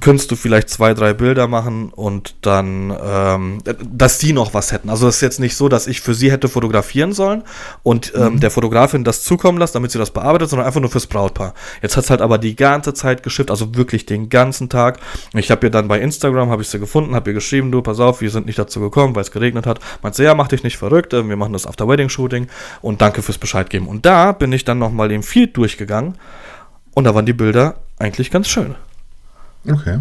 [0.00, 4.90] könntest du vielleicht zwei, drei Bilder machen und dann, ähm, dass die noch was hätten.
[4.90, 7.44] Also es ist jetzt nicht so, dass ich für sie hätte fotografieren sollen
[7.82, 8.40] und ähm, mhm.
[8.40, 11.54] der Fotografin das zukommen lassen, damit sie das bearbeitet, sondern einfach nur fürs Brautpaar.
[11.82, 14.98] Jetzt hat es halt aber die ganze Zeit geschifft, also wirklich den ganzen Tag.
[15.34, 18.00] Ich habe ihr dann bei Instagram, habe ich sie gefunden, habe ihr geschrieben, du, pass
[18.00, 19.78] auf, wir sind nicht dazu gekommen, weil es geregnet hat.
[20.02, 22.48] Meint sie, ja, mach dich nicht verrückt, äh, wir machen das After-Wedding-Shooting
[22.82, 23.86] und danke fürs Bescheid geben.
[23.86, 26.16] Und da bin ich dann nochmal im Feed durchgegangen
[26.94, 28.74] und da waren die Bilder eigentlich ganz schön.
[29.68, 29.98] Okay.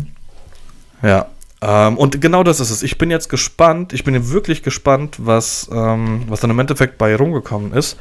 [1.02, 1.28] Ja.
[1.62, 2.84] Ähm, und genau das ist es.
[2.84, 7.16] Ich bin jetzt gespannt, ich bin wirklich gespannt, was, ähm, was dann im Endeffekt bei
[7.16, 7.98] rumgekommen ist.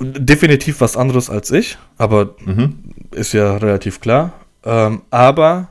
[0.00, 2.94] Definitiv was anderes als ich, aber mhm.
[3.10, 4.32] ist ja relativ klar.
[4.64, 5.68] Ähm, aber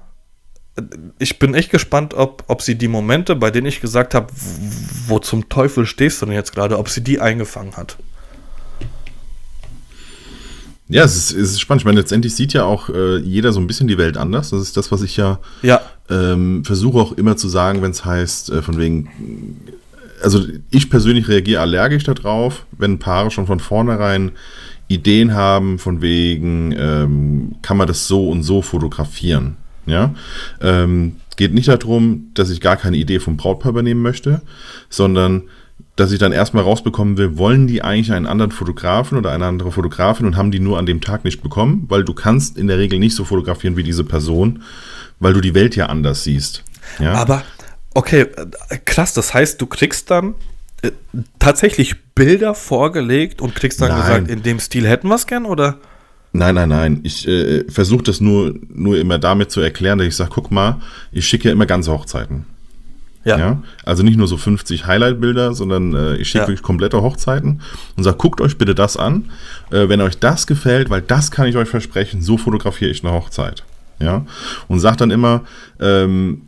[1.18, 4.28] ich bin echt gespannt, ob, ob sie die Momente, bei denen ich gesagt habe,
[5.08, 7.98] wo zum Teufel stehst du denn jetzt gerade, ob sie die eingefangen hat.
[10.90, 11.82] Ja, es ist, es ist spannend.
[11.82, 14.52] Ich meine, letztendlich sieht ja auch äh, jeder so ein bisschen die Welt anders.
[14.52, 15.82] Das ist das, was ich ja, ja.
[16.10, 19.10] Ähm, versuche auch immer zu sagen, wenn es heißt, äh, von wegen,
[20.24, 24.32] also ich persönlich reagiere allergisch darauf, wenn Paare schon von vornherein
[24.88, 29.58] Ideen haben von wegen, ähm, kann man das so und so fotografieren.
[29.86, 30.14] Ja,
[30.62, 34.42] ähm, geht nicht darum, dass ich gar keine Idee vom Brautpaar übernehmen möchte,
[34.90, 35.44] sondern
[35.98, 39.72] dass ich dann erstmal rausbekommen will, wollen die eigentlich einen anderen Fotografen oder eine andere
[39.72, 42.78] Fotografin und haben die nur an dem Tag nicht bekommen, weil du kannst in der
[42.78, 44.62] Regel nicht so fotografieren wie diese Person,
[45.20, 46.64] weil du die Welt ja anders siehst.
[47.00, 47.14] Ja?
[47.14, 47.42] Aber,
[47.96, 48.28] okay,
[48.70, 50.36] äh, krass, das heißt, du kriegst dann
[50.84, 50.92] äh,
[51.40, 54.02] tatsächlich Bilder vorgelegt und kriegst dann Nein.
[54.02, 55.78] gesagt, in dem Stil hätten wir es gern, oder?
[56.32, 57.00] Nein, nein, nein.
[57.02, 60.80] Ich äh, versuche das nur, nur immer damit zu erklären, dass ich sage, guck mal,
[61.12, 62.46] ich schicke ja immer ganze Hochzeiten.
[63.36, 63.62] Ja.
[63.84, 66.48] Also nicht nur so 50 Highlight-Bilder, sondern äh, ich schicke Ja.
[66.48, 67.62] wirklich komplette Hochzeiten
[67.96, 69.26] und sage, guckt euch bitte das an.
[69.72, 73.14] Äh, wenn euch das gefällt, weil das kann ich euch versprechen, so fotografiere ich eine
[73.14, 73.64] Hochzeit.
[74.00, 74.26] Ja.
[74.68, 75.42] Und sage dann immer,
[75.80, 76.44] ähm,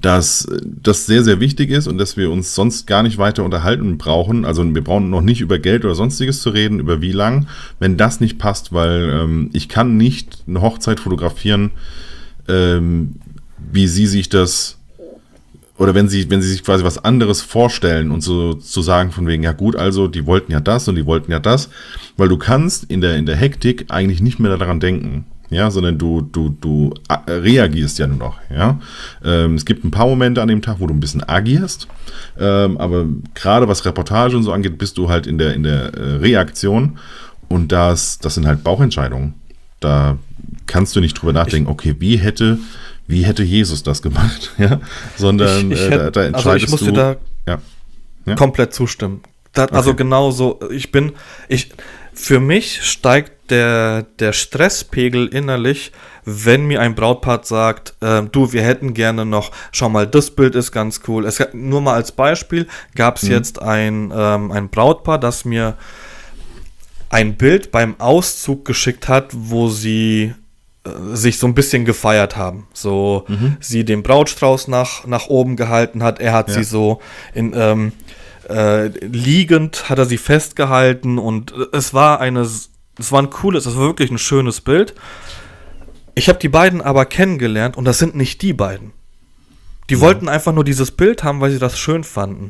[0.00, 3.98] dass das sehr, sehr wichtig ist und dass wir uns sonst gar nicht weiter unterhalten
[3.98, 4.44] brauchen.
[4.46, 7.46] Also wir brauchen noch nicht über Geld oder sonstiges zu reden, über wie lang,
[7.80, 11.70] wenn das nicht passt, weil ähm, ich kann nicht eine Hochzeit fotografieren,
[12.48, 13.16] ähm,
[13.72, 14.78] wie sie sich das
[15.76, 19.26] oder wenn sie, wenn sie sich quasi was anderes vorstellen und so zu sagen von
[19.26, 21.68] wegen, ja gut, also die wollten ja das und die wollten ja das,
[22.16, 25.26] weil du kannst in der, in der Hektik eigentlich nicht mehr daran denken.
[25.50, 28.80] Ja, sondern du, du, du äh, reagierst ja nur noch, ja.
[29.22, 31.86] Ähm, es gibt ein paar Momente an dem Tag, wo du ein bisschen agierst,
[32.40, 35.94] ähm, aber gerade was Reportage und so angeht, bist du halt in der, in der
[35.94, 36.98] äh, Reaktion
[37.48, 39.34] und das, das sind halt Bauchentscheidungen.
[39.80, 40.16] Da
[40.66, 42.58] kannst du nicht drüber nachdenken, okay, wie hätte,
[43.06, 44.80] wie hätte Jesus das gemacht, ja,
[45.16, 46.92] sondern Ich- ich äh, hätte- da, da also ich entscheidest musste du.
[46.92, 47.58] da- ja.
[48.26, 48.34] Ja?
[48.36, 49.22] komplett zustimmen.
[49.52, 49.98] Da, Also Okay.
[49.98, 51.12] genau so, ich bin,
[51.48, 51.70] ich,
[52.14, 55.92] für mich steigt der, der Stresspegel innerlich,
[56.24, 60.54] wenn mir ein Brautpaar sagt, ähm, du, wir hätten gerne noch, schau mal, das Bild
[60.54, 61.26] ist ganz cool.
[61.26, 65.76] Es, nur mal als Beispiel gab es jetzt ein, ähm, ein Brautpaar, das mir
[67.10, 70.34] ein Bild beim Auszug geschickt hat, wo sie äh,
[71.14, 72.66] sich so ein bisschen gefeiert haben.
[72.72, 73.24] So
[73.60, 76.54] sie den Brautstrauß nach, nach oben gehalten hat, er hat Ja.
[76.54, 77.00] sie so
[77.34, 77.92] in ähm,
[78.48, 82.70] äh, liegend hat er sie festgehalten und äh, es war eine es
[83.10, 84.94] war ein cooles, es war wirklich ein schönes Bild.
[86.14, 88.92] Ich habe die beiden aber kennengelernt und das sind nicht die beiden.
[89.90, 92.48] Die wollten einfach nur dieses Bild haben, weil sie das schön fanden.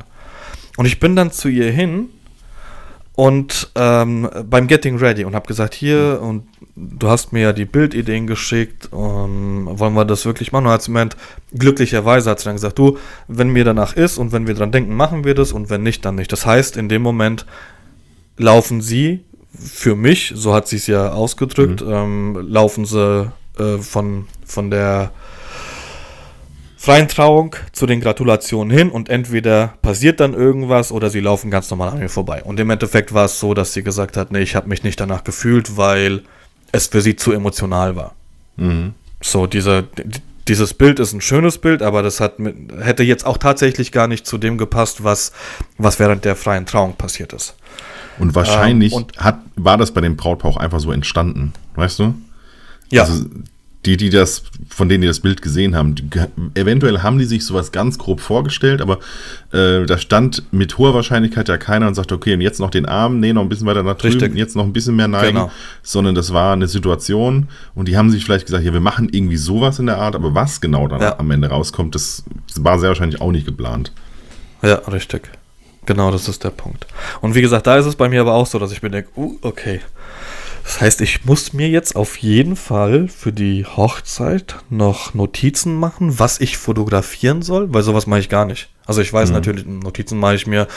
[0.77, 2.09] Und ich bin dann zu ihr hin
[3.15, 7.63] und ähm, beim Getting Ready und habe gesagt, hier, und du hast mir ja die
[7.63, 10.65] Bildideen geschickt, ähm, wollen wir das wirklich machen?
[10.65, 11.15] Und hat sie gemeint,
[11.53, 12.97] glücklicherweise hat sie dann gesagt, du,
[13.29, 16.03] wenn mir danach ist und wenn wir dran denken, machen wir das und wenn nicht,
[16.03, 16.31] dann nicht.
[16.31, 17.45] Das heißt, in dem Moment
[18.37, 19.23] laufen sie
[19.57, 25.11] für mich, so hat sie es ja ausgedrückt, ähm, laufen sie äh, von, von der
[26.85, 31.69] freien Trauung zu den Gratulationen hin und entweder passiert dann irgendwas oder sie laufen ganz
[31.71, 32.43] normal an mir vorbei.
[32.43, 34.99] Und im Endeffekt war es so, dass sie gesagt hat, nee, ich habe mich nicht
[34.99, 36.21] danach gefühlt, weil
[36.71, 38.13] es für sie zu emotional war.
[38.57, 38.93] Mhm.
[39.21, 40.03] So, dieser, d-
[40.47, 44.07] dieses Bild ist ein schönes Bild, aber das hat mit, hätte jetzt auch tatsächlich gar
[44.07, 45.31] nicht zu dem gepasst, was,
[45.79, 47.55] was während der freien Trauung passiert ist.
[48.19, 51.97] Und wahrscheinlich Ähm, und- hat, war das bei dem Brautpaar auch einfach so entstanden, weißt
[51.97, 52.13] du?
[52.91, 53.25] Ja, Also
[53.85, 56.03] die, die das, von denen die das Bild gesehen haben, die,
[56.55, 58.99] eventuell haben die sich sowas ganz grob vorgestellt, aber
[59.51, 62.85] äh, da stand mit hoher Wahrscheinlichkeit ja keiner und sagte, okay, und jetzt noch den
[62.85, 64.35] Arm, nee, noch ein bisschen weiter nach drüben, Richtig.
[64.35, 65.51] jetzt noch ein bisschen mehr neigen, Genau.
[65.83, 69.37] sondern das war eine Situation und die haben sich vielleicht gesagt, ja, wir machen irgendwie
[69.37, 71.19] sowas in der Art, aber was genau dann Ja.
[71.19, 72.23] am Ende rauskommt, das
[72.55, 73.91] war sehr wahrscheinlich auch nicht geplant.
[74.61, 75.29] Ja, richtig.
[75.85, 76.87] Genau, das ist der Punkt.
[77.21, 79.09] Und wie gesagt, da ist es bei mir aber auch so, dass ich mir denke,
[79.15, 79.81] uh, okay.
[80.65, 86.17] Das heißt, ich muss mir jetzt auf jeden Fall für die Hochzeit noch Notizen machen,
[86.17, 88.69] was ich fotografieren soll, weil sowas mache ich gar nicht.
[88.87, 90.67] Also ich weiß natürlich, Notizen mache ich mir,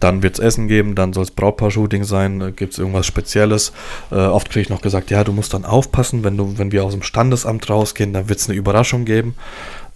[0.00, 3.72] dann wird es Essen geben, dann soll es Brautpaar-Shooting sein, gibt es irgendwas Spezielles.
[4.10, 6.84] Äh, oft kriege ich noch gesagt, ja, du musst dann aufpassen, wenn, du, wenn wir
[6.84, 9.34] aus dem Standesamt rausgehen, dann wird es eine Überraschung geben.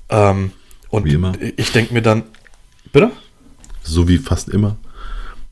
[0.09, 0.53] Ähm,
[0.88, 1.33] und Wie immer.
[1.57, 2.22] ich denke mir dann,
[2.90, 3.11] bitte?
[3.83, 4.79] So wie fast immer.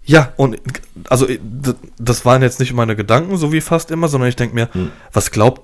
[0.05, 0.59] Ja, und
[1.09, 1.27] also
[1.99, 4.69] das waren jetzt nicht meine Gedanken, so wie fast immer, sondern ich denke mir,
[5.13, 5.63] was glaubt,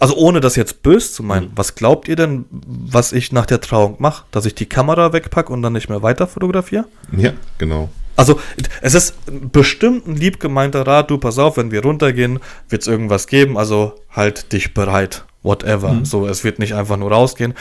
[0.00, 3.60] also ohne das jetzt böse zu meinen, was glaubt ihr denn, was ich nach der
[3.60, 4.24] Trauung mache?
[4.30, 6.84] Dass ich die Kamera wegpacke und dann nicht mehr weiter fotografiere?
[7.16, 7.88] Ja, genau.
[8.16, 8.38] Also
[8.82, 9.14] es ist
[9.50, 12.38] bestimmt ein lieb gemeinter Rat, du pass auf, wenn wir runtergehen,
[12.68, 16.00] wird es irgendwas geben, also halt dich bereit, whatever.
[16.04, 17.54] So, es wird nicht einfach nur rausgehen.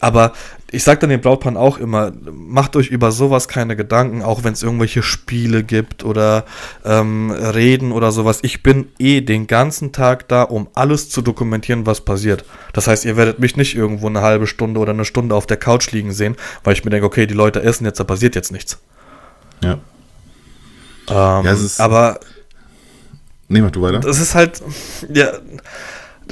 [0.00, 0.32] Aber
[0.70, 4.52] ich sage dann den Brautpaaren auch immer, macht euch über sowas keine Gedanken, auch wenn
[4.52, 6.44] es irgendwelche Spiele gibt oder
[6.84, 8.40] ähm, Reden oder sowas.
[8.42, 12.44] Ich bin eh den ganzen Tag da, um alles zu dokumentieren, was passiert.
[12.72, 15.56] Das heißt, ihr werdet mich nicht irgendwo eine halbe Stunde oder eine Stunde auf der
[15.56, 18.52] Couch liegen sehen, weil ich mir denke, okay, die Leute essen jetzt, da passiert jetzt
[18.52, 18.78] nichts.
[19.62, 19.78] Ja.
[21.08, 21.44] Ähm,
[21.78, 22.20] Ja, aber
[23.48, 24.00] Nee, mach du weiter.
[24.00, 24.62] Das ist halt,
[25.12, 25.32] ja,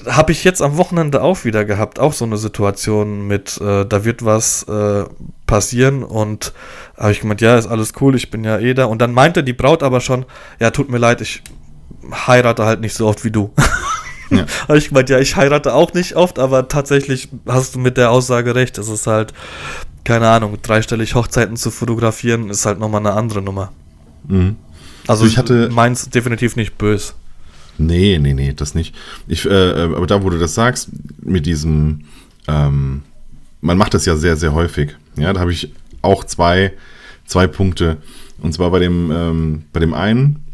[0.06, 4.04] habe ich jetzt am Wochenende auch wieder gehabt, auch so eine Situation mit, äh, da
[4.04, 5.04] wird was äh,
[5.46, 6.52] passieren und
[6.96, 8.86] habe ich gemeint, ja, ist alles cool, ich bin ja eh da.
[8.86, 10.24] Und dann meinte die Braut aber schon,
[10.60, 11.42] ja, tut mir leid, ich
[12.26, 13.52] heirate halt nicht so oft wie du.
[14.30, 14.46] Ja.
[14.68, 18.10] habe ich gemeint, ja, ich heirate auch nicht oft, aber tatsächlich hast du mit der
[18.10, 18.78] Aussage recht.
[18.78, 19.32] Es ist halt,
[20.04, 23.72] keine Ahnung, dreistellig Hochzeiten zu fotografieren, ist halt nochmal eine andere Nummer.
[24.26, 24.56] Mhm.
[25.06, 27.12] Also, also ich hatte meins definitiv nicht böse.
[27.78, 28.94] Nee, nee, nee, das nicht.
[29.26, 30.90] Ich, äh, äh, aber da, wo du das sagst,
[31.22, 32.04] mit diesem,
[32.48, 33.02] ähm,
[33.60, 34.96] man macht das ja sehr, sehr häufig.
[35.16, 36.72] Ja, da habe ich auch zwei,
[37.26, 37.98] zwei Punkte.
[38.40, 40.44] Und zwar bei dem, ähm, bei dem einen,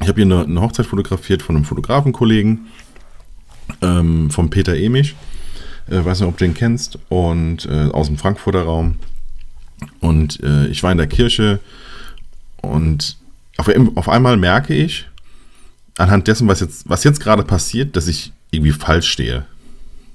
[0.00, 2.66] ich habe hier eine, eine, Hochzeit fotografiert von einem Fotografenkollegen,
[3.80, 5.14] ähm, vom Peter Emich.
[5.88, 6.98] Äh, weiß nicht, ob du den kennst.
[7.08, 8.96] Und äh, aus dem Frankfurter Raum.
[10.00, 11.60] Und äh, ich war in der Kirche
[12.62, 13.16] und
[13.56, 15.06] auf, auf einmal merke ich,
[15.98, 19.44] anhand dessen, was jetzt, was jetzt gerade passiert, dass ich irgendwie falsch stehe.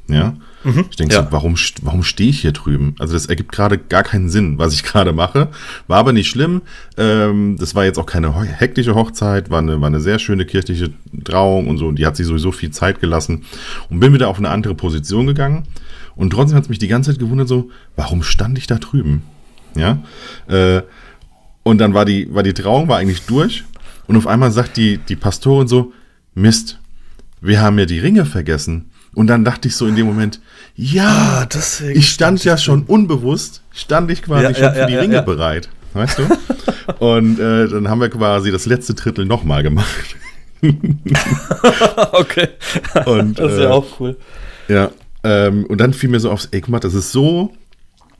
[0.08, 0.36] Ja.
[0.63, 1.24] Mhm, ich denke ja.
[1.24, 2.96] so, warum, warum stehe ich hier drüben?
[3.00, 5.50] Also das ergibt gerade gar keinen Sinn, was ich gerade mache.
[5.88, 6.62] War aber nicht schlimm.
[6.98, 10.92] Ähm, das war jetzt auch keine hektische Hochzeit, war eine, war eine sehr schöne kirchliche
[11.24, 11.88] Trauung und so.
[11.88, 13.46] Und die hat sich sowieso viel Zeit gelassen.
[13.89, 15.63] Und bin wieder auf eine andere Position gegangen.
[16.15, 19.22] Und trotzdem hat es mich die ganze Zeit gewundert, so, warum stand ich da drüben?
[19.76, 20.04] Ja.
[20.48, 20.82] Äh,
[21.63, 23.63] und dann war die, war die Trauung war eigentlich durch.
[24.10, 25.93] Und auf einmal sagt die, die Pastorin so,
[26.34, 26.80] Mist,
[27.41, 28.89] wir haben ja die Ringe vergessen.
[29.13, 30.41] Und dann dachte ich so in dem Moment,
[30.76, 31.58] ja, ah,
[31.93, 35.22] ich stand ja schon unbewusst, stand ich quasi ja, schon ja, für die ja, Ringe
[35.22, 35.69] bereit.
[35.93, 36.24] Weißt du?
[37.06, 40.15] Und äh, dann haben wir quasi das letzte Drittel nochmal gemacht.
[42.12, 42.48] okay.
[43.06, 44.17] Und, das ist ja äh, auch cool.
[44.67, 44.89] Ja.
[45.24, 47.54] Ähm, und dann fiel mir so aufs Eckmatt, das ist so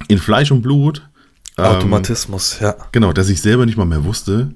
[0.08, 1.10] in Fleisch und Blut.
[1.58, 2.76] Ähm, Automatismus, ja.
[2.92, 4.52] Genau, dass ich selber nicht mal mehr wusste,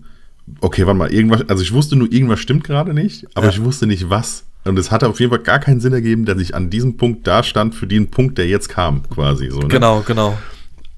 [0.62, 3.52] okay, warte mal, irgendwas, also ich wusste nur, irgendwas stimmt gerade nicht, aber ja.
[3.52, 4.46] ich wusste nicht was.
[4.66, 7.28] Und es hatte auf jeden Fall gar keinen Sinn ergeben, dass ich an diesem Punkt
[7.28, 9.60] da stand für den Punkt, der jetzt kam, quasi so.
[9.60, 9.68] Ne?
[9.68, 10.38] Genau, genau.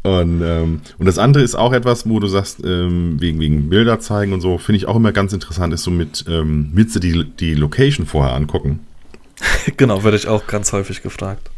[0.03, 3.99] Und, ähm, und das andere ist auch etwas, wo du sagst, ähm, wegen, wegen Bilder
[3.99, 6.99] zeigen und so, finde ich auch immer ganz interessant, ist so mit, ähm, willst du
[6.99, 8.81] die, die Location vorher angucken?
[9.77, 11.49] genau, werde ich auch ganz häufig gefragt.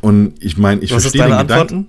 [0.00, 1.68] Und ich meine, ich verstehe den Antwort?
[1.68, 1.88] Gedanken.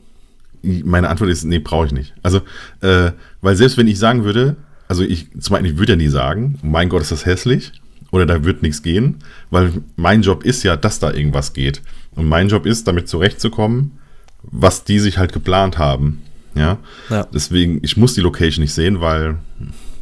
[0.83, 2.13] Meine Antwort ist, nee, brauche ich nicht.
[2.21, 2.41] Also,
[2.81, 3.11] äh,
[3.41, 4.57] weil selbst wenn ich sagen würde,
[4.91, 7.71] also ich, zum einen, ich würde ja nie sagen, mein Gott, ist das hässlich
[8.11, 11.81] oder da wird nichts gehen, weil mein Job ist ja, dass da irgendwas geht.
[12.13, 13.97] Und mein Job ist, damit zurechtzukommen,
[14.43, 16.21] was die sich halt geplant haben.
[16.55, 16.77] Ja?
[17.09, 17.25] ja.
[17.33, 19.37] Deswegen, ich muss die Location nicht sehen, weil,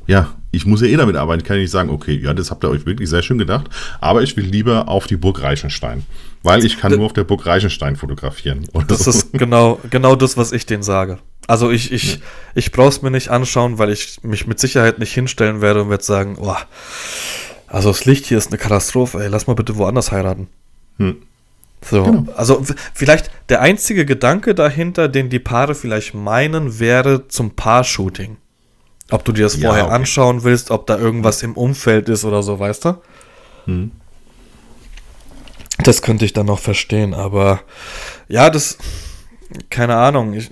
[0.08, 1.42] ja, ich muss ja eh damit arbeiten.
[1.42, 3.70] Ich kann nicht sagen, okay, ja, das habt ihr euch wirklich sehr schön gedacht,
[4.02, 6.02] aber ich will lieber auf die Burg Reichenstein.
[6.42, 8.66] Weil ich kann nur auf der Burg Reichenstein fotografieren.
[8.88, 9.12] das so.
[9.12, 11.20] ist genau, genau das, was ich denen sage.
[11.50, 12.22] Also ich, ich, ja.
[12.54, 15.90] ich brauche es mir nicht anschauen, weil ich mich mit Sicherheit nicht hinstellen werde und
[15.90, 16.56] werde sagen, oh,
[17.66, 20.48] also das Licht hier ist eine Katastrophe, ey, lass mal bitte woanders heiraten.
[20.98, 21.24] Hm.
[21.84, 22.32] So, genau.
[22.34, 28.38] also vielleicht der einzige Gedanke dahinter, den die Paare vielleicht meinen, wäre zum Paar-Shooting.
[29.10, 29.96] Ob du dir das ja, vorher okay.
[29.96, 33.02] anschauen willst, ob da irgendwas im Umfeld ist oder so, weißt du?
[33.66, 33.92] Hm.
[35.80, 37.62] Das könnte ich dann noch verstehen, aber
[38.28, 38.78] ja, das,
[39.72, 40.52] keine Ahnung, ich,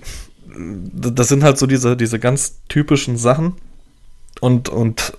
[0.58, 3.54] das sind halt so diese, diese ganz typischen Sachen.
[4.40, 5.14] Und, und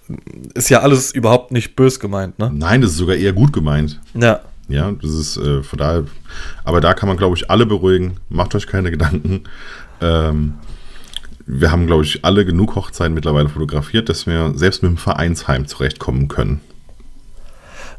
[0.54, 2.52] ist ja alles überhaupt nicht bös gemeint, ne?
[2.54, 4.00] Nein, das ist sogar eher gut gemeint.
[4.14, 4.40] Ja.
[4.70, 6.04] Ja, das ist äh, von daher,
[6.64, 8.18] aber da kann man, glaube ich, alle beruhigen.
[8.30, 9.44] Macht euch keine Gedanken.
[10.00, 10.54] Ähm,
[11.46, 15.68] wir haben, glaube ich, alle genug Hochzeiten mittlerweile fotografiert, dass wir selbst mit dem Vereinsheim
[15.68, 16.62] zurechtkommen können.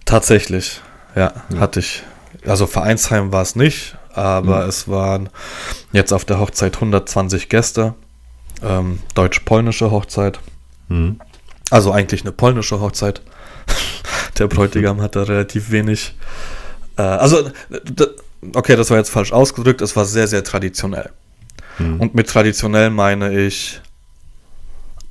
[0.05, 0.81] Tatsächlich,
[1.17, 1.59] ja, ja.
[1.59, 2.05] hatte ich.
[2.47, 4.69] Also Vereinsheim war es nicht, aber mhm.
[4.69, 5.29] es waren
[5.93, 7.95] jetzt auf der Hochzeit 120 Gäste.
[8.63, 10.41] Ähm, Deutsch-polnische Hochzeit.
[10.89, 11.21] Mhm.
[11.71, 13.23] Also eigentlich eine polnische Hochzeit.
[14.39, 16.15] der Bräutigam hatte relativ wenig.
[16.97, 17.51] Äh, also,
[18.55, 19.81] okay, das war jetzt falsch ausgedrückt.
[19.81, 21.11] Es war sehr, sehr traditionell.
[21.79, 22.01] Mhm.
[22.01, 23.81] Und mit traditionell meine ich.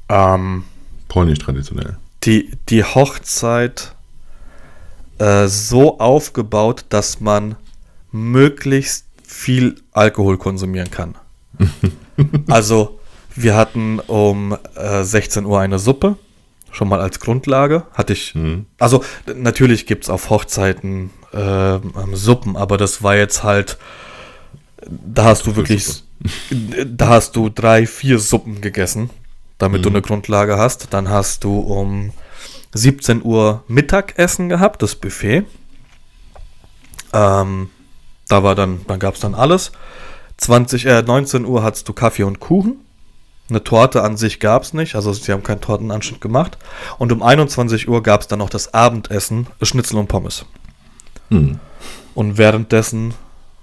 [0.09, 0.63] Ähm,
[1.07, 1.97] Polnisch traditionell.
[2.23, 3.93] Die, die Hochzeit
[5.19, 7.55] äh, so aufgebaut, dass man
[8.11, 11.15] möglichst viel Alkohol konsumieren kann.
[12.47, 12.99] also,
[13.35, 16.17] wir hatten um äh, 16 Uhr eine Suppe,
[16.71, 17.83] schon mal als Grundlage.
[17.93, 18.35] Hatte ich.
[18.35, 18.65] Mhm.
[18.79, 19.03] Also,
[19.35, 21.79] natürlich gibt es auf Hochzeiten äh,
[22.13, 23.77] Suppen, aber das war jetzt halt.
[24.87, 26.03] Da hast du wirklich.
[26.85, 29.09] Da hast du drei, vier Suppen gegessen,
[29.57, 29.83] damit mhm.
[29.83, 30.93] du eine Grundlage hast.
[30.93, 32.11] Dann hast du um
[32.73, 35.45] 17 Uhr Mittagessen gehabt, das Buffet.
[37.13, 37.69] Ähm,
[38.29, 39.73] da war dann, dann gab es dann alles.
[40.37, 42.77] 20, äh, 19 Uhr hattest du Kaffee und Kuchen.
[43.49, 46.57] Eine Torte an sich gab es nicht, also sie haben keinen Tortenanschnitt gemacht.
[46.99, 50.45] Und um 21 Uhr gab es dann noch das Abendessen, Schnitzel und Pommes.
[51.29, 51.59] Hm.
[52.13, 53.15] Und währenddessen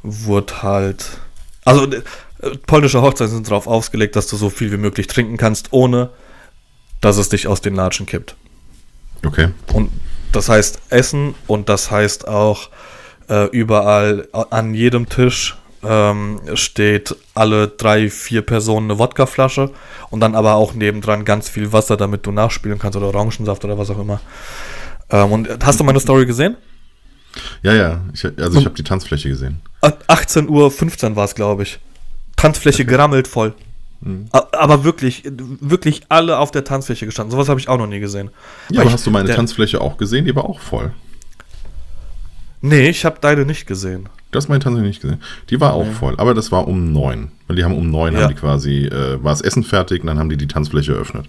[0.03, 1.19] wurde halt.
[1.65, 2.03] Also, äh,
[2.67, 6.11] polnische Hochzeiten sind darauf ausgelegt, dass du so viel wie möglich trinken kannst, ohne
[7.01, 8.37] dass es dich aus den Latschen kippt.
[9.25, 9.51] Okay.
[9.73, 9.91] Und
[10.33, 12.69] das heißt Essen und das heißt auch
[13.29, 19.71] äh, überall an jedem Tisch ähm, steht alle drei, vier Personen eine Wodkaflasche
[20.11, 23.79] und dann aber auch nebendran ganz viel Wasser, damit du nachspielen kannst oder Orangensaft oder
[23.79, 24.21] was auch immer.
[25.11, 26.57] Ähm, und hast du meine Story gesehen?
[27.63, 28.01] Ja, ja.
[28.13, 29.61] Ich, also ich habe die Tanzfläche gesehen.
[29.83, 30.49] 18.15
[31.11, 31.79] Uhr war es, glaube ich.
[32.37, 32.91] Tanzfläche okay.
[32.91, 33.55] gerammelt voll.
[34.01, 34.29] Mhm.
[34.31, 37.31] Aber wirklich, wirklich alle auf der Tanzfläche gestanden.
[37.31, 38.31] Sowas habe ich auch noch nie gesehen.
[38.71, 40.25] Ja, aber hast du meine Tanzfläche auch gesehen?
[40.25, 40.93] Die war auch voll.
[42.61, 44.09] Nee, ich habe deine nicht gesehen.
[44.31, 45.23] Du hast meine Tanzfläche nicht gesehen.
[45.51, 47.31] Die war auch voll, aber das war um neun.
[47.47, 48.23] Weil die haben um neun ja.
[48.23, 51.29] haben die quasi, äh, war das Essen fertig und dann haben die die Tanzfläche eröffnet.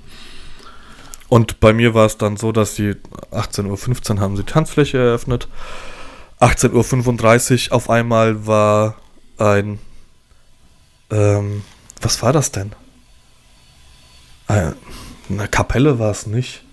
[1.30, 2.96] Und bei mir war es dann so, dass sie
[3.32, 5.48] 18.15 Uhr haben sie die Tanzfläche eröffnet.
[6.40, 8.96] 18.35 Uhr auf einmal war
[9.38, 9.80] ein
[11.10, 11.64] ähm,
[12.02, 12.72] was war das denn?
[14.48, 14.72] Äh,
[15.30, 16.64] eine Kapelle war es nicht.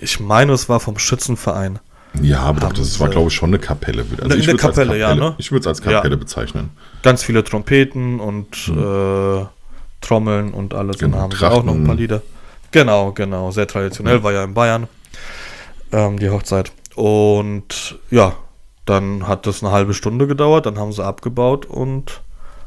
[0.00, 1.78] ich meine, es war vom Schützenverein.
[2.22, 4.02] Ja, aber doch, das war, glaube ich, schon eine Kapelle.
[4.02, 5.34] Also eine, eine Kapelle, Kapelle, ja, ne?
[5.38, 6.16] Ich würde es als Kapelle ja.
[6.16, 6.70] bezeichnen.
[7.02, 8.78] Ganz viele Trompeten und hm.
[8.78, 9.46] äh,
[10.00, 10.98] Trommeln und alles.
[10.98, 11.58] Genau, und haben Trachten.
[11.58, 12.22] auch noch ein paar Lieder.
[12.70, 13.50] Genau, genau.
[13.50, 14.22] Sehr traditionell, mhm.
[14.22, 14.88] war ja in Bayern
[15.92, 16.72] ähm, die Hochzeit.
[16.94, 18.34] Und ja,
[18.84, 22.22] dann hat das eine halbe Stunde gedauert, dann haben sie abgebaut und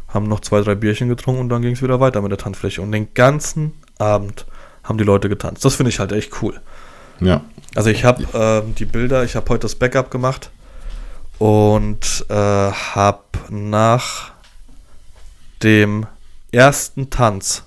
[0.07, 2.81] haben noch zwei, drei Bierchen getrunken und dann ging es wieder weiter mit der Tanzfläche.
[2.81, 4.45] Und den ganzen Abend
[4.83, 5.63] haben die Leute getanzt.
[5.63, 6.59] Das finde ich halt echt cool.
[7.21, 7.41] Ja.
[7.75, 10.49] Also ich habe äh, die Bilder, ich habe heute das Backup gemacht
[11.37, 14.31] und äh, habe nach
[15.63, 16.05] dem
[16.51, 17.63] ersten Tanz,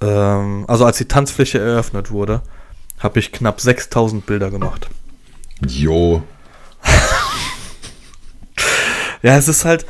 [0.00, 2.42] ähm, also als die Tanzfläche eröffnet wurde,
[2.98, 4.88] habe ich knapp 6000 Bilder gemacht.
[5.66, 6.22] Jo.
[9.22, 9.86] ja, es ist halt,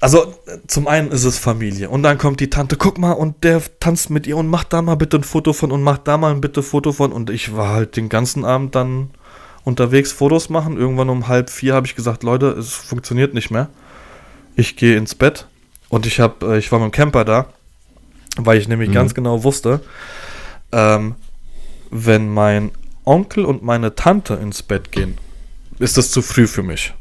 [0.00, 0.34] also
[0.66, 4.10] zum einen ist es Familie und dann kommt die Tante, guck mal und der tanzt
[4.10, 6.40] mit ihr und macht da mal bitte ein Foto von und macht da mal ein
[6.40, 9.10] bitte Foto von und ich war halt den ganzen Abend dann
[9.64, 10.76] unterwegs Fotos machen.
[10.76, 13.68] Irgendwann um halb vier habe ich gesagt, Leute, es funktioniert nicht mehr.
[14.56, 15.46] Ich gehe ins Bett
[15.88, 17.46] und ich habe, äh, ich war mit dem Camper da,
[18.36, 18.94] weil ich nämlich mhm.
[18.94, 19.80] ganz genau wusste,
[20.72, 21.16] ähm,
[21.90, 22.70] wenn mein
[23.04, 25.18] Onkel und meine Tante ins Bett gehen,
[25.78, 26.94] ist das zu früh für mich.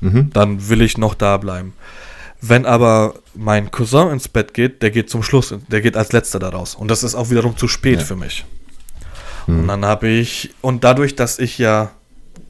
[0.00, 0.30] Mhm.
[0.32, 1.74] Dann will ich noch da bleiben.
[2.40, 6.38] Wenn aber mein Cousin ins Bett geht, der geht zum Schluss, der geht als letzter
[6.38, 6.74] da raus.
[6.74, 8.04] Und das ist auch wiederum zu spät ja.
[8.04, 8.44] für mich.
[9.46, 9.60] Mhm.
[9.60, 11.90] Und dann habe ich, und dadurch, dass ich ja,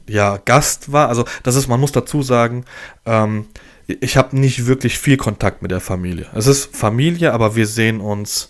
[0.07, 2.65] ja Gast war, also das ist, man muss dazu sagen,
[3.05, 3.47] ähm,
[3.87, 6.27] ich habe nicht wirklich viel Kontakt mit der Familie.
[6.33, 8.49] Es ist Familie, aber wir sehen uns.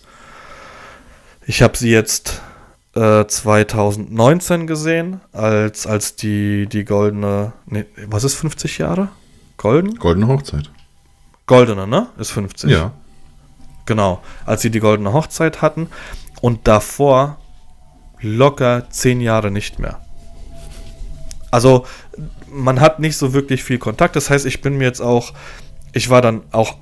[1.44, 2.40] Ich habe sie jetzt
[2.94, 7.52] äh, 2019 gesehen, als, als die, die goldene.
[7.66, 9.08] Nee, was ist 50 Jahre?
[9.56, 9.96] Golden?
[9.96, 10.70] Goldene Hochzeit.
[11.52, 12.06] Goldene, ne?
[12.18, 12.70] Ist 50.
[12.70, 12.92] Ja.
[13.84, 14.22] Genau.
[14.46, 15.88] Als sie die goldene Hochzeit hatten
[16.40, 17.36] und davor
[18.22, 20.00] locker 10 Jahre nicht mehr.
[21.50, 21.84] Also,
[22.50, 24.16] man hat nicht so wirklich viel Kontakt.
[24.16, 25.34] Das heißt, ich bin mir jetzt auch.
[25.92, 26.78] Ich war dann auch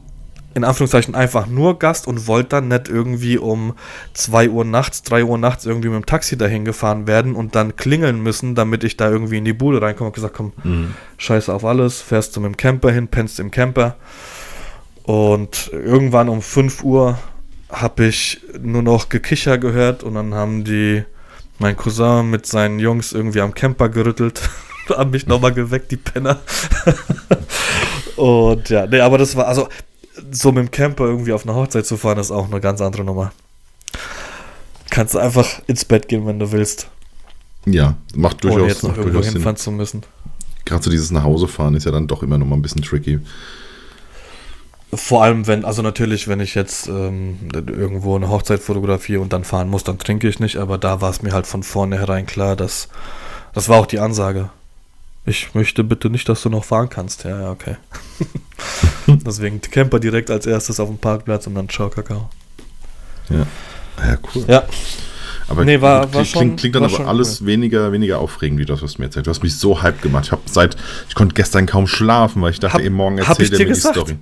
[0.54, 3.74] in Anführungszeichen einfach nur Gast und wollte dann nicht irgendwie um
[4.14, 7.74] 2 Uhr nachts, 3 Uhr nachts irgendwie mit dem Taxi dahin gefahren werden und dann
[7.74, 10.94] klingeln müssen, damit ich da irgendwie in die Bude reinkomme und gesagt, komm, mhm.
[11.18, 13.96] scheiße auf alles, fährst du mit dem Camper hin, pennst im Camper.
[15.10, 17.18] Und irgendwann um 5 Uhr
[17.68, 21.02] habe ich nur noch Gekicher gehört und dann haben die,
[21.58, 24.40] mein Cousin mit seinen Jungs irgendwie am Camper gerüttelt,
[24.88, 26.38] haben mich nochmal geweckt, die Penner.
[28.16, 29.68] und ja, nee, aber das war, also
[30.30, 33.02] so mit dem Camper irgendwie auf eine Hochzeit zu fahren, ist auch eine ganz andere
[33.02, 33.32] Nummer.
[34.90, 36.88] Kannst einfach ins Bett gehen, wenn du willst.
[37.66, 40.04] Ja, macht durchaus, Ohne jetzt noch irgendwo hinfahren zu müssen.
[40.64, 43.18] Gerade so dieses Nachhausefahren ist ja dann doch immer noch mal ein bisschen tricky.
[44.92, 49.44] Vor allem, wenn, also natürlich, wenn ich jetzt ähm, irgendwo eine Hochzeit fotografiere und dann
[49.44, 52.56] fahren muss, dann trinke ich nicht, aber da war es mir halt von vornherein klar,
[52.56, 52.88] dass
[53.52, 54.50] das war auch die Ansage.
[55.26, 57.24] Ich möchte bitte nicht, dass du noch fahren kannst.
[57.24, 57.76] Ja, ja, okay.
[59.06, 62.30] Deswegen Camper direkt als erstes auf dem Parkplatz und dann Ciao Kakao.
[63.28, 63.46] Ja.
[64.04, 64.44] Ja, cool.
[64.48, 64.64] Ja.
[65.46, 67.48] Aber nee, war, klingt, war schon, klingt, klingt dann aber alles cool.
[67.48, 69.26] weniger, weniger aufregend, wie das, was du mir erzählt.
[69.26, 70.26] Du hast mich so hype gemacht.
[70.26, 70.76] Ich habe seit,
[71.08, 73.96] ich konnte gestern kaum schlafen, weil ich dachte, hab, eben morgen erzählt er mir gesagt.
[73.96, 74.18] die Story.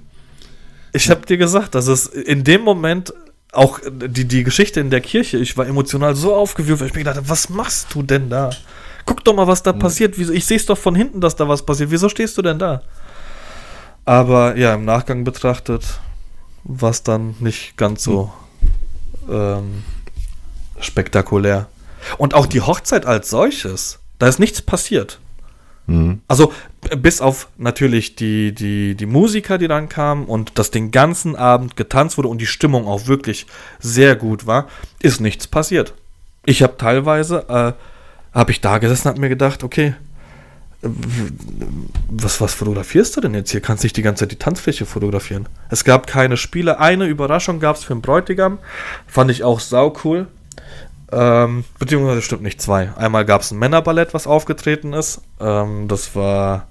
[0.92, 3.12] Ich habe dir gesagt, dass es in dem Moment
[3.52, 7.00] auch die, die Geschichte in der Kirche, ich war emotional so aufgewühlt, weil ich mir
[7.00, 8.50] gedacht habe, was machst du denn da?
[9.06, 10.18] Guck doch mal, was da passiert.
[10.18, 11.90] Ich sehe es doch von hinten, dass da was passiert.
[11.90, 12.82] Wieso stehst du denn da?
[14.04, 16.00] Aber ja, im Nachgang betrachtet
[16.64, 18.30] war es dann nicht ganz so
[19.30, 19.82] ähm,
[20.80, 21.68] spektakulär.
[22.18, 25.20] Und auch die Hochzeit als solches, da ist nichts passiert.
[25.88, 26.20] Mhm.
[26.28, 26.52] Also
[26.96, 31.76] bis auf natürlich die, die, die Musiker, die dann kamen und dass den ganzen Abend
[31.76, 33.46] getanzt wurde und die Stimmung auch wirklich
[33.80, 34.68] sehr gut war,
[35.02, 35.94] ist nichts passiert.
[36.44, 37.72] Ich habe teilweise, äh,
[38.36, 39.94] habe ich da gesessen und habe mir gedacht, okay,
[42.08, 43.60] was, was fotografierst du denn jetzt hier?
[43.60, 45.48] Kannst nicht die ganze Zeit die Tanzfläche fotografieren.
[45.70, 46.78] Es gab keine Spiele.
[46.78, 48.58] Eine Überraschung gab es für den Bräutigam.
[49.06, 50.28] Fand ich auch sau cool.
[51.10, 52.92] Ähm, beziehungsweise stimmt nicht zwei.
[52.96, 55.22] Einmal gab es ein Männerballett, was aufgetreten ist.
[55.40, 56.66] Ähm, das war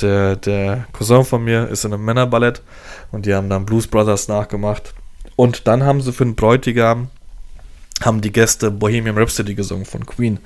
[0.00, 2.62] der, der Cousin von mir, ist in einem Männerballett
[3.12, 4.94] und die haben dann Blues Brothers nachgemacht.
[5.36, 7.08] Und dann haben sie für den Bräutigam,
[8.02, 10.38] haben die Gäste Bohemian Rhapsody gesungen von Queen.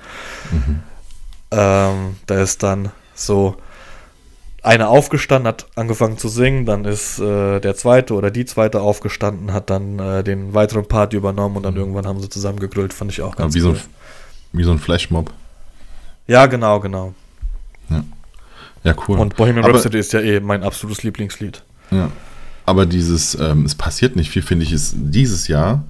[1.51, 3.57] Ähm, da ist dann so
[4.63, 9.53] einer aufgestanden, hat angefangen zu singen, dann ist äh, der zweite oder die zweite aufgestanden,
[9.53, 13.13] hat dann äh, den weiteren Part übernommen und dann irgendwann haben sie zusammen gegrillt, fand
[13.13, 13.77] ich auch Ja, ganz wie, so cool.
[13.77, 15.33] ein, wie so ein Flashmob.
[16.27, 17.15] Ja, genau, genau.
[18.85, 19.19] Ja, cool.
[19.19, 21.63] Und Bohemian Aber- Rhapsody ist ja eh mein absolutes Lieblingslied.
[21.91, 22.11] Ja.
[22.65, 25.85] Aber dieses, ähm, es passiert nicht viel, finde ich, ist dieses Jahr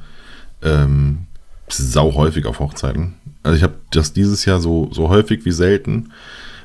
[0.62, 1.26] ähm,
[1.68, 3.14] sau häufig auf Hochzeiten.
[3.42, 6.12] Also ich habe das dieses Jahr so, so häufig wie selten.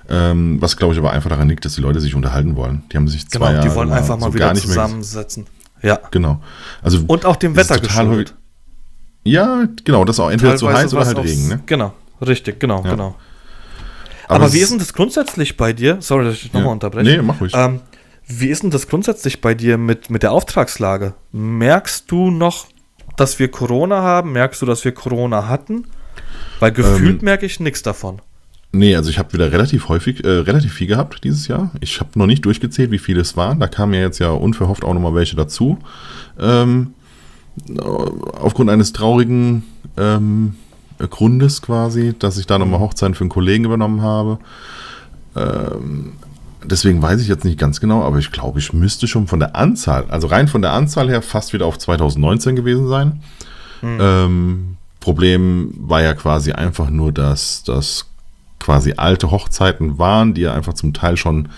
[0.10, 2.84] Ähm, was glaube ich aber einfach daran liegt, dass die Leute sich unterhalten wollen.
[2.92, 4.68] Die haben sich Genau, zwei Jahre die wollen mal einfach mal so wieder gar nicht
[4.68, 5.46] mehr ges- zusammensetzen.
[5.82, 6.00] Ja.
[6.12, 6.42] Genau.
[6.82, 8.36] Also Und auch dem ist Wetter geschuldet.
[9.24, 11.48] Ja, genau, das auch entweder zu heiß oder halt Regen.
[11.48, 11.60] Ne?
[11.66, 12.92] Genau, richtig, genau, Ja.
[12.92, 13.16] genau.
[14.28, 15.98] Aber, es wie ist denn das grundsätzlich bei dir?
[16.02, 16.74] Sorry, dass ich dich nochmal Ja.
[16.74, 17.10] unterbreche.
[17.18, 17.54] Nee, mach ruhig.
[17.56, 17.82] Ähm,
[18.28, 21.14] wie ist denn das grundsätzlich bei dir mit, mit der Auftragslage?
[21.32, 22.68] Merkst du noch,
[23.18, 24.32] dass wir Corona haben?
[24.32, 25.86] Merkst du, dass wir Corona hatten?
[26.60, 28.22] Weil gefühlt Ähm, merke ich nichts davon.
[28.76, 31.72] Nee, also ich habe wieder relativ häufig, äh, relativ viel gehabt dieses Jahr.
[31.80, 33.60] Ich habe noch nicht durchgezählt, wie viele es waren.
[33.60, 35.78] Da kamen ja jetzt ja unverhofft auch nochmal welche dazu.
[36.40, 36.96] Ähm,
[37.70, 39.64] äh, aufgrund eines traurigen
[39.96, 40.56] ähm,
[40.98, 44.40] Grundes quasi, dass ich da nochmal Hochzeiten für einen Kollegen übernommen habe.
[45.36, 46.14] Ähm,
[46.66, 49.56] deswegen weiß ich jetzt nicht ganz genau, aber ich glaube, ich müsste schon von der
[49.56, 53.22] Anzahl, also rein von der Anzahl her, fast wieder auf 2019 gewesen sein.
[53.84, 58.08] Ähm, Problem war ja quasi einfach nur, dass das
[58.64, 61.50] quasi alte Hochzeiten waren, die ja einfach zum Teil schon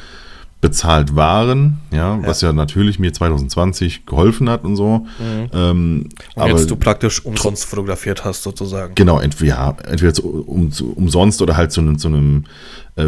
[0.61, 5.05] bezahlt waren, ja, was ja natürlich mir 2020 geholfen hat und so.
[5.53, 8.95] Ähm, Und aber jetzt du praktisch umsonst fotografiert hast, sozusagen.
[8.95, 12.45] genau, entweder, ja, entweder zu, um, zu, umsonst oder halt zu, einem- zu einem,
[12.95, 13.03] äh,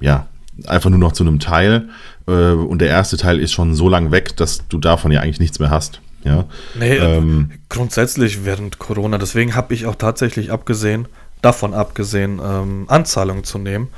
[0.00, 0.26] ja,
[0.66, 1.88] einfach nur noch zu einem Teil.
[2.26, 5.40] Äh, und der erste Teil ist schon so lang weg, dass du davon ja eigentlich
[5.40, 6.00] nichts mehr hast.
[6.24, 6.44] Ja.
[6.78, 9.18] Nee, Ähm, grundsätzlich während Corona.
[9.18, 11.08] Deswegen habe ich auch tatsächlich abgesehen,
[11.42, 13.88] davon abgesehen, ähm, Anzahlungen zu nehmen,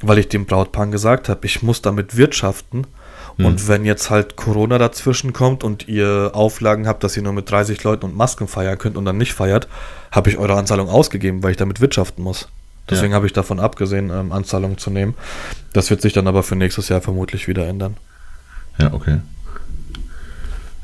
[0.00, 2.86] weil ich dem Brautpaar gesagt habe, ich muss damit wirtschaften.
[3.36, 3.46] Hm.
[3.46, 7.50] Und wenn jetzt halt Corona dazwischen kommt und ihr Auflagen habt, dass ihr nur mit
[7.50, 9.68] 30 Leuten und Masken feiern könnt und dann nicht feiert,
[10.12, 12.48] habe ich eure Anzahlung ausgegeben, weil ich damit wirtschaften muss.
[12.88, 15.14] Deswegen habe ich davon abgesehen, ähm, Anzahlungen zu nehmen.
[15.72, 17.96] Das wird sich dann aber für nächstes Jahr vermutlich wieder ändern.
[18.78, 19.20] Ja, okay.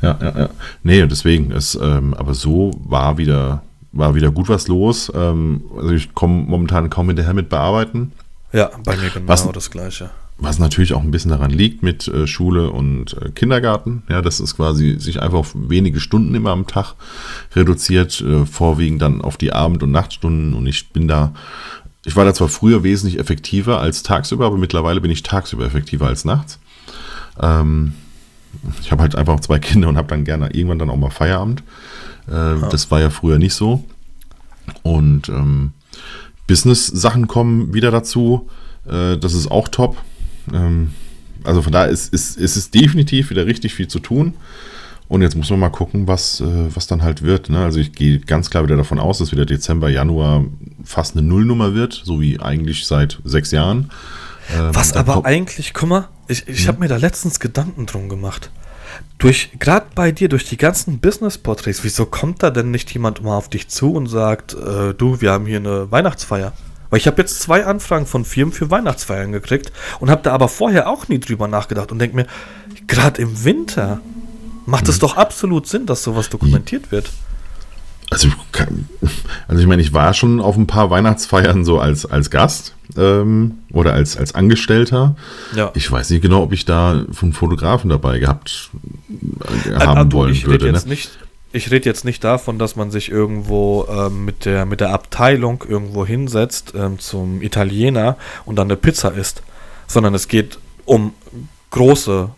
[0.00, 0.48] Ja, ja, ja.
[0.82, 3.62] Nee, deswegen ist, ähm, aber so war wieder,
[3.92, 5.10] war wieder gut was los.
[5.14, 8.12] Ähm, also ich komme momentan kaum hinterher mit bearbeiten.
[8.52, 10.10] Ja, bei mir genau Was- das Gleiche.
[10.42, 14.04] Was natürlich auch ein bisschen daran liegt mit äh, Schule und äh, Kindergarten.
[14.08, 16.94] Ja, das ist quasi sich einfach auf wenige Stunden immer am Tag
[17.54, 20.54] reduziert, äh, vorwiegend dann auf die Abend- und Nachtstunden.
[20.54, 21.34] Und ich bin da,
[22.06, 26.06] ich war da zwar früher wesentlich effektiver als tagsüber, aber mittlerweile bin ich tagsüber effektiver
[26.06, 26.58] als nachts.
[27.38, 27.92] Ähm,
[28.80, 31.10] ich habe halt einfach auch zwei Kinder und habe dann gerne irgendwann dann auch mal
[31.10, 31.62] Feierabend.
[32.30, 33.84] Äh, Das war ja früher nicht so.
[34.82, 35.72] Und ähm,
[36.46, 38.48] Business-Sachen kommen wieder dazu.
[38.86, 39.96] Äh, das ist auch top.
[40.52, 40.92] Ähm,
[41.44, 44.34] also von daher ist, ist, ist es definitiv wieder richtig viel zu tun.
[45.08, 47.50] Und jetzt muss man mal gucken, was, äh, was dann halt wird.
[47.50, 47.58] Ne?
[47.58, 50.44] Also ich gehe ganz klar wieder davon aus, dass wieder Dezember, Januar
[50.84, 53.90] fast eine Nullnummer wird, so wie eigentlich seit sechs Jahren.
[54.54, 58.50] Ähm, Was aber eigentlich, guck mal, ich, ich habe mir da letztens Gedanken drum gemacht.
[59.18, 63.36] Durch, gerade bei dir, durch die ganzen Business-Porträts, wieso kommt da denn nicht jemand mal
[63.36, 66.52] auf dich zu und sagt, äh, du, wir haben hier eine Weihnachtsfeier?
[66.88, 70.48] Weil ich habe jetzt zwei Anfragen von Firmen für Weihnachtsfeiern gekriegt und habe da aber
[70.48, 72.26] vorher auch nie drüber nachgedacht und denke mir,
[72.86, 74.00] gerade im Winter
[74.66, 77.10] macht es doch absolut Sinn, dass sowas dokumentiert wird.
[78.10, 78.28] Also,
[79.46, 83.58] also ich meine, ich war schon auf ein paar Weihnachtsfeiern so als, als Gast ähm,
[83.72, 85.16] oder als, als Angestellter.
[85.54, 85.70] Ja.
[85.74, 88.70] Ich weiß nicht genau, ob ich da von Fotografen dabei gehabt
[89.66, 90.64] äh, Ah, haben du, wollen ich würde.
[90.66, 90.90] rede jetzt Ne?
[90.90, 91.10] nicht,
[91.52, 95.64] ich rede jetzt nicht davon, dass man sich irgendwo ähm, mit, der, mit der Abteilung
[95.68, 99.42] irgendwo hinsetzt ähm, zum Italiener und dann eine Pizza isst,
[99.86, 101.12] sondern es geht um
[101.70, 102.30] große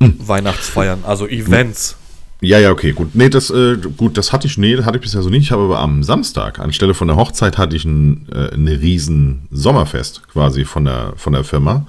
[0.00, 0.14] Hm.
[0.28, 1.96] Weihnachtsfeiern, also Events.
[2.40, 3.14] Ja, ja, okay, gut.
[3.14, 5.42] Nee, das, äh, gut, das hatte ich, nee, das hatte ich bisher so nicht.
[5.42, 9.48] Ich habe aber am Samstag, anstelle von der Hochzeit, hatte ich ein, äh, eine riesen
[9.50, 11.84] Sommerfest quasi von der, von der Firma.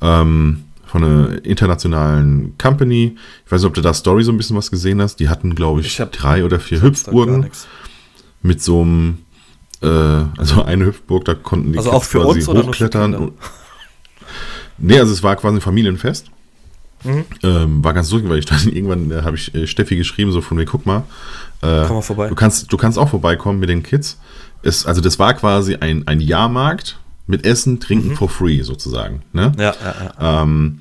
[0.00, 3.14] Ähm, von einer internationalen Company.
[3.44, 5.16] Ich weiß nicht, ob du da Story so ein bisschen was gesehen hast.
[5.16, 7.50] Die hatten, glaube ich, Ich hab- drei oder vier Hüpfburgen
[8.40, 9.18] mit so einem,
[9.82, 13.12] äh, also eine Hüpfburg, da konnten die Also auch für uns oder nur für hochklettern.
[13.12, 13.32] Kinder?
[14.78, 16.30] nee, also es war quasi ein Familienfest.
[17.04, 17.24] Mhm.
[17.42, 20.40] Ähm, war ganz lustig, weil ich dann irgendwann äh, habe ich äh, Steffi geschrieben, so
[20.40, 21.04] von mir, guck mal,
[21.62, 22.28] äh, Komm mal vorbei.
[22.28, 24.18] Du kannst, du kannst auch vorbeikommen mit den Kids.
[24.62, 27.80] Es, also das war quasi ein, ein Jahrmarkt mit Essen, Mhm.
[27.80, 29.22] Trinken for free sozusagen.
[29.32, 29.52] Ne?
[29.58, 30.42] Ja, ja, ja.
[30.42, 30.80] Ähm,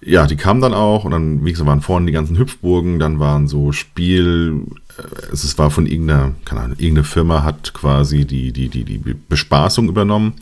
[0.00, 3.18] ja, die kamen dann auch und dann, wie gesagt, waren vorne die ganzen Hüpfburgen, dann
[3.18, 4.62] waren so Spiel,
[4.96, 8.98] äh, es war von irgendeiner, keine Ahnung, irgendeine Firma hat quasi die, die, die, die
[9.28, 10.34] Bespaßung übernommen.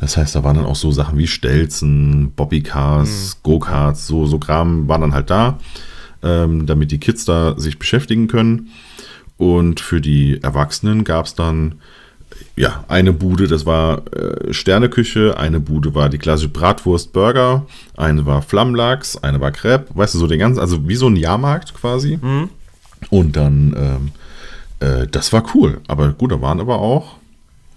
[0.00, 4.86] Das heißt, da waren dann auch so Sachen wie Stelzen, Bobbycars, Go-Karts, so, so Kram
[4.88, 5.58] waren dann halt da,
[6.22, 8.68] ähm, damit die Kids da sich beschäftigen können.
[9.36, 11.76] Und für die Erwachsenen gab es dann
[12.56, 18.26] ja, eine Bude, das war äh, Sterneküche, eine Bude war die klassische Bratwurst Burger, eine
[18.26, 21.74] war Flammlachs, eine war Crepe, weißt du, so den ganzen, also wie so ein Jahrmarkt
[21.74, 22.18] quasi.
[23.10, 24.10] Und dann, ähm,
[24.80, 25.80] äh, das war cool.
[25.86, 27.17] Aber gut, da waren aber auch,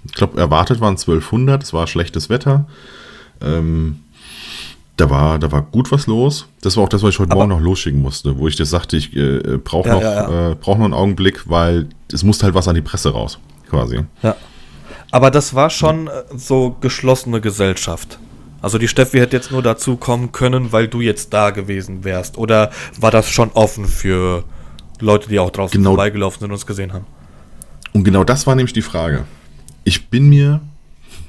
[0.05, 2.65] ich glaube, erwartet waren 1200, es war schlechtes Wetter.
[3.41, 3.99] Ähm,
[4.97, 6.47] da war, da war gut was los.
[6.61, 8.65] Das war auch das, was ich heute Aber- Morgen noch losschicken musste, wo ich dir
[8.65, 10.51] sagte, ich äh, brauche Ja, noch, ja, ja.
[10.51, 13.39] Äh, brauch noch einen Augenblick, weil es musste halt was an die Presse raus,
[13.69, 14.01] quasi.
[14.21, 14.35] Ja.
[15.11, 18.19] Aber das war schon äh, so geschlossene Gesellschaft.
[18.61, 22.37] Also die Steffi hätte jetzt nur dazu kommen können, weil du jetzt da gewesen wärst.
[22.37, 24.43] Oder war das schon offen für
[24.99, 25.91] Leute, die auch draußen Genau.
[25.91, 27.05] vorbeigelaufen sind und uns gesehen haben?
[27.93, 29.23] Und genau das war nämlich die Frage.
[29.83, 30.61] Ich bin mir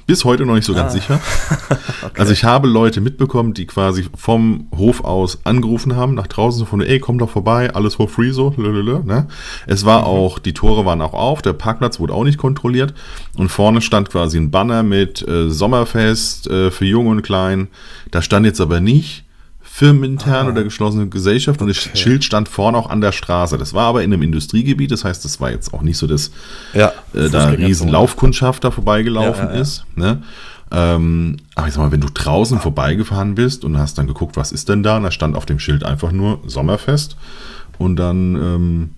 [0.05, 0.95] bis heute noch nicht so ganz Ah.
[0.95, 1.19] sicher.
[2.15, 6.65] Also ich habe Leute mitbekommen, die quasi vom Hof aus angerufen haben, nach draußen so
[6.65, 8.53] von, ey, komm doch vorbei, alles for free so.
[8.57, 9.27] Lelele, ne?
[9.65, 12.93] Es war auch, die Tore waren auch auf, der Parkplatz wurde auch nicht kontrolliert
[13.37, 17.69] und vorne stand quasi ein Banner mit äh, Sommerfest äh, für Jung und Klein.
[18.11, 19.23] Da stand jetzt aber nicht
[19.75, 21.97] firmenintern oder geschlossene Gesellschaft und das Okay.
[21.97, 23.57] Schild stand vorne auch an der Straße.
[23.57, 26.29] Das war aber in einem Industriegebiet, das heißt, das war jetzt auch nicht so das
[26.75, 26.93] Ja.
[27.15, 29.59] äh, da riesen Laufkundschaft da vorbeigelaufen ja, ja.
[29.59, 29.83] ist.
[29.95, 30.21] Ne?
[30.71, 34.51] Ähm, aber ich sag mal, wenn du draußen vorbeigefahren bist und hast dann geguckt, was
[34.51, 37.17] ist denn da, und da stand auf dem Schild einfach nur Sommerfest.
[37.79, 38.89] Und dann, ähm,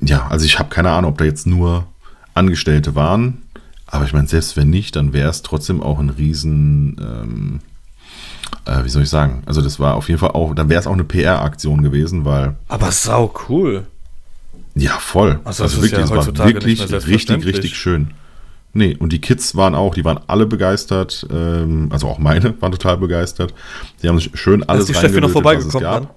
[0.00, 1.86] ja, also ich habe keine Ahnung, ob da jetzt nur
[2.34, 3.42] Angestellte waren.
[3.86, 7.60] Aber ich meine, selbst wenn nicht, dann wäre es trotzdem auch ein riesen, ähm,
[8.66, 9.42] äh, wie soll ich sagen?
[9.46, 12.56] Also das war auf jeden Fall auch, dann wäre es auch eine PR-Aktion gewesen, weil
[12.68, 13.86] Aber sau cool.
[14.74, 15.40] ja, voll.
[15.44, 18.10] Also Also, das wirklich, ja es war wirklich richtig, richtig schön.
[18.74, 22.70] Nee, und die Kids waren auch, die waren alle begeistert, ähm, also auch meine waren
[22.72, 23.54] total begeistert.
[24.02, 26.02] Die haben sich schön alles ist die Steffi noch was vorbeigekommen gab.
[26.02, 26.08] dann?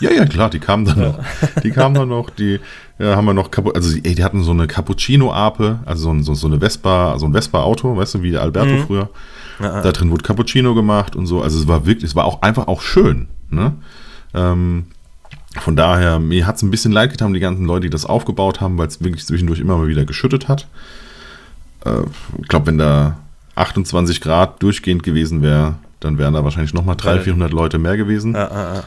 [0.00, 1.18] Ja, ja, klar, die kamen dann noch.
[1.62, 2.58] Die kamen dann noch, die
[2.98, 6.32] ja, haben wir noch, also ey, die hatten so eine Cappuccino-Ape, also so, ein- so,
[6.34, 8.86] so eine Vespa, so ein Vespa-Auto, weißt du, wie der Alberto Mhm.
[8.86, 9.10] früher.
[9.58, 11.42] Da drin wurde Cappuccino gemacht und so.
[11.42, 13.28] Also es war wirklich, es war auch einfach auch schön.
[13.50, 13.72] Ne?
[14.34, 14.86] Ähm,
[15.60, 18.60] von daher, mir hat es ein bisschen leid getan, die ganzen Leute, die das aufgebaut
[18.60, 20.68] haben, weil es wirklich zwischendurch immer mal wieder geschüttet hat.
[21.84, 22.02] Äh,
[22.40, 23.18] ich glaube, wenn da
[23.56, 27.96] 28 Grad durchgehend gewesen wäre, dann wären da wahrscheinlich nochmal 300, Weil- 400 Leute mehr
[27.96, 28.34] gewesen.
[28.34, 28.84] Ja, ja, ja.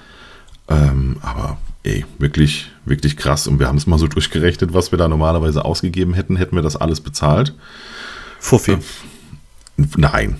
[0.70, 3.48] Ähm, aber ey, wirklich, wirklich krass.
[3.48, 6.62] Und wir haben es mal so durchgerechnet, was wir da normalerweise ausgegeben hätten, hätten wir
[6.64, 7.54] das alles bezahlt.
[8.40, 8.78] Fuffi.
[9.98, 10.38] Nein.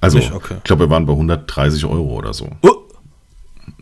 [0.00, 0.32] Also, Nicht?
[0.32, 0.54] Okay.
[0.58, 2.48] ich glaube, wir waren bei 130 Euro oder so.
[2.62, 2.70] Oh.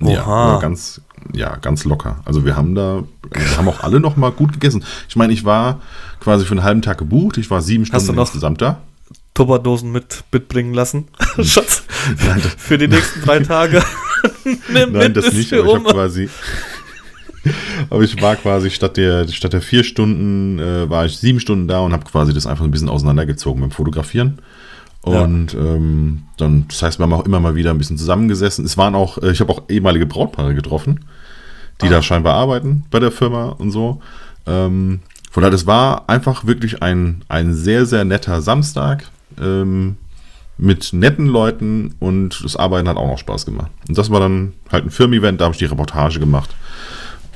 [0.01, 1.01] Ja, ganz,
[1.33, 2.21] ja, ganz locker.
[2.25, 4.85] Also wir haben da, wir haben auch alle noch mal gut gegessen.
[5.09, 5.81] Ich meine, ich war
[6.21, 7.39] quasi für einen halben Tag gebucht.
[7.39, 8.81] Ich war sieben Hast du Stunden noch- insgesamt da.
[9.35, 11.09] Tupperdosen mit mitbringen lassen.
[11.43, 11.85] Schatz.
[12.27, 13.83] Nein, das- Für die nächsten drei Tage.
[14.73, 16.29] Nimm Nein, das nicht, aber ich habe quasi.
[17.91, 21.69] aber ich war quasi statt der, statt der vier Stunden, äh, war ich sieben Stunden
[21.69, 24.39] da und habe quasi das einfach ein bisschen auseinandergezogen beim Fotografieren.
[25.05, 28.65] Und ähm, dann, das heißt, wir haben auch immer mal wieder ein bisschen zusammengesessen.
[28.65, 31.05] Es waren auch, äh, ich habe auch ehemalige Brautpaare getroffen,
[31.83, 34.01] die da scheinbar arbeiten bei der Firma und so.
[34.47, 35.01] Ähm,
[35.31, 39.11] von daher, das war einfach wirklich ein, ein sehr, sehr netter Samstag.
[39.39, 39.97] Ähm,
[40.57, 43.73] mit netten Leuten und das Arbeiten hat auch noch Spaß gemacht.
[43.89, 46.55] Und das war dann halt ein Firmen-Event, da habe ich die Reportage gemacht.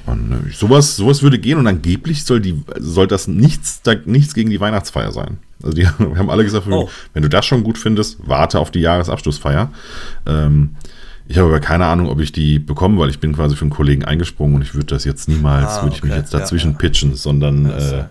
[0.07, 4.35] Und äh, sowas, sowas würde gehen und angeblich soll, die, soll das nichts, da, nichts
[4.35, 5.39] gegen die Weihnachtsfeier sein.
[5.63, 6.89] Also die haben alle gesagt, Oh.
[7.15, 9.71] wenn du das schon gut findest, warte auf die Jahresabschlussfeier.
[10.27, 10.77] Ähm,
[11.27, 13.71] ich habe aber keine Ahnung, ob ich die bekomme, weil ich bin quasi für einen
[13.71, 16.21] Kollegen eingesprungen und ich würde das jetzt niemals, Ah, würde ich mich okay.
[16.21, 16.79] jetzt dazwischen Ja, ja.
[16.79, 18.05] pitchen, sondern äh,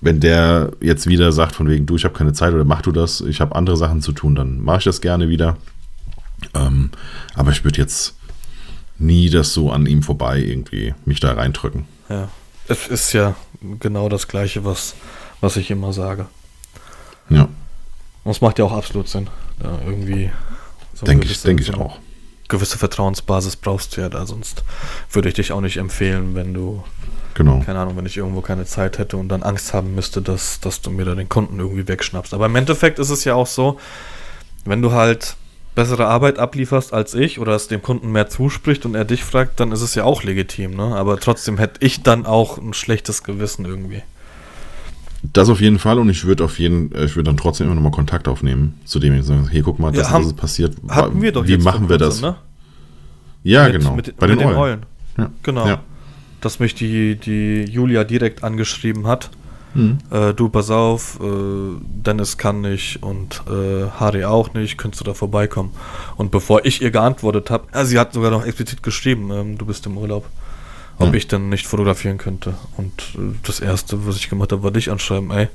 [0.00, 2.92] wenn der jetzt wieder sagt, von wegen, du, ich habe keine Zeit oder mach du
[2.92, 5.56] das, ich habe andere Sachen zu tun, dann mache ich das gerne wieder.
[6.54, 6.90] Ähm,
[7.34, 8.14] aber ich würde jetzt,
[9.00, 11.84] nie das so an ihm vorbei irgendwie mich da reindrücken.
[12.08, 12.28] Ja.
[12.68, 13.34] Es ist ja
[13.80, 14.94] genau das Gleiche, was,
[15.40, 16.26] was ich immer sage.
[17.30, 17.48] Ja.
[18.24, 19.28] Und es macht ja auch absolut Sinn.
[19.58, 20.30] Da irgendwie
[20.94, 21.98] so denke ich, denke ich auch.
[22.48, 24.64] Gewisse Vertrauensbasis brauchst du ja da, sonst
[25.12, 26.82] würde ich dich auch nicht empfehlen, wenn du,
[27.34, 27.60] genau.
[27.60, 30.80] keine Ahnung, wenn ich irgendwo keine Zeit hätte und dann Angst haben müsste, dass, dass
[30.80, 32.32] du mir da den Kunden irgendwie wegschnappst.
[32.32, 33.78] Aber im Endeffekt ist es ja auch so,
[34.64, 35.36] wenn du halt
[35.74, 39.60] bessere Arbeit ablieferst als ich oder es dem Kunden mehr zuspricht und er dich fragt,
[39.60, 40.96] dann ist es ja auch legitim, ne?
[40.96, 44.02] Aber trotzdem hätte ich dann auch ein schlechtes Gewissen irgendwie.
[45.22, 47.90] Das auf jeden Fall und ich würde auf jeden, ich würde dann trotzdem immer nochmal
[47.90, 50.76] Kontakt aufnehmen zu dem und sagen, hey, guck mal, das, ja, haben, das ist passiert.
[50.88, 52.20] Hatten wir doch Wie machen wir das?
[52.20, 52.36] Ne?
[53.42, 53.94] Ja, mit, genau.
[53.94, 54.56] Mit, bei mit den, Eulen.
[54.58, 54.82] Eulen.
[55.16, 55.30] Ja.
[55.42, 55.66] Genau.
[55.66, 55.80] Ja.
[56.40, 59.30] Dass mich die, die Julia direkt angeschrieben hat.
[59.74, 59.98] Mhm.
[60.10, 61.26] Äh, du, pass auf, äh,
[61.82, 65.72] Dennis kann nicht und äh, Harry auch nicht, könntest du da vorbeikommen?
[66.16, 69.66] Und bevor ich ihr geantwortet habe, äh, sie hat sogar noch explizit geschrieben, ähm, du
[69.66, 70.24] bist im Urlaub
[70.98, 72.54] ob ich dann nicht fotografieren könnte.
[72.76, 75.48] Und äh, das erste, was ich gemacht habe, war dich anschreiben, ey,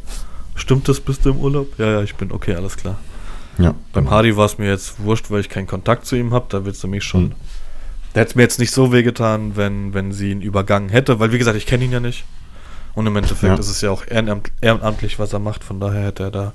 [0.55, 1.77] stimmt das, bist du im Urlaub?
[1.77, 2.97] Ja, ja, ich bin, okay, alles klar.
[3.57, 3.75] Ja.
[3.91, 6.65] Beim Hardy war es mir jetzt wurscht, weil ich keinen Kontakt zu ihm habe, da
[6.65, 7.25] willst du mich schon.
[7.25, 7.35] Mhm.
[8.15, 11.37] Der hätte mir jetzt nicht so wehgetan, wenn, wenn sie ihn übergangen hätte, weil wie
[11.37, 12.25] gesagt, ich kenne ihn ja nicht.
[12.95, 13.55] Und im Endeffekt ja.
[13.55, 16.53] ist es ja auch ehrenamt, ehrenamtlich, was er macht, von daher hätte er da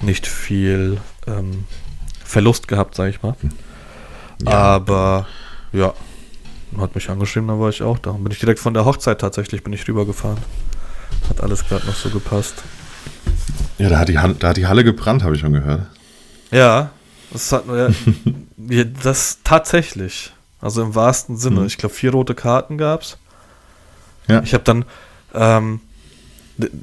[0.00, 1.64] nicht viel ähm,
[2.24, 3.36] Verlust gehabt, sag ich mal.
[4.44, 4.52] Ja.
[4.52, 5.26] Aber
[5.72, 5.94] ja,
[6.76, 8.12] hat mich angeschrieben, dann war ich auch da.
[8.12, 10.38] Bin ich direkt von der Hochzeit tatsächlich, bin ich rübergefahren.
[11.28, 12.54] Hat alles gerade noch so gepasst.
[13.78, 15.86] Ja, da hat die, Halle, da hat die Halle gebrannt, habe ich schon gehört.
[16.50, 16.90] Ja,
[17.32, 20.32] das hat ja, das tatsächlich.
[20.60, 21.60] Also im wahrsten Sinne.
[21.60, 21.66] Mhm.
[21.66, 23.18] Ich glaube, vier rote Karten gab es.
[24.26, 24.42] Ja.
[24.42, 24.84] Ich habe dann,
[25.34, 25.80] ähm,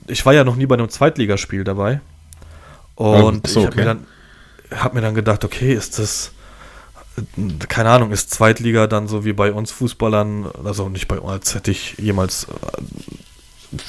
[0.08, 2.00] ich war ja noch nie bei einem Zweitligaspiel dabei.
[2.96, 3.80] Und so, ich habe okay.
[3.82, 4.08] mir, dann,
[4.80, 6.32] hab mir dann gedacht, okay, ist das
[7.70, 11.56] keine Ahnung, ist Zweitliga dann so wie bei uns Fußballern, also nicht bei uns, als
[11.56, 12.82] hätte ich jemals äh,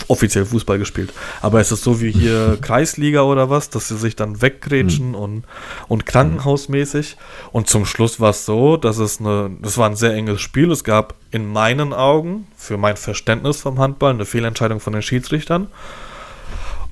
[0.08, 1.12] offiziell Fußball gespielt.
[1.42, 5.14] Aber ist es so wie hier Kreisliga oder was, dass sie sich dann weggrätschen mhm.
[5.14, 5.44] und,
[5.88, 7.16] und krankenhausmäßig.
[7.52, 10.70] Und zum Schluss war es so, dass es eine, das war ein sehr enges Spiel.
[10.70, 15.68] Es gab in meinen Augen, für mein Verständnis vom Handball, eine Fehlentscheidung von den Schiedsrichtern.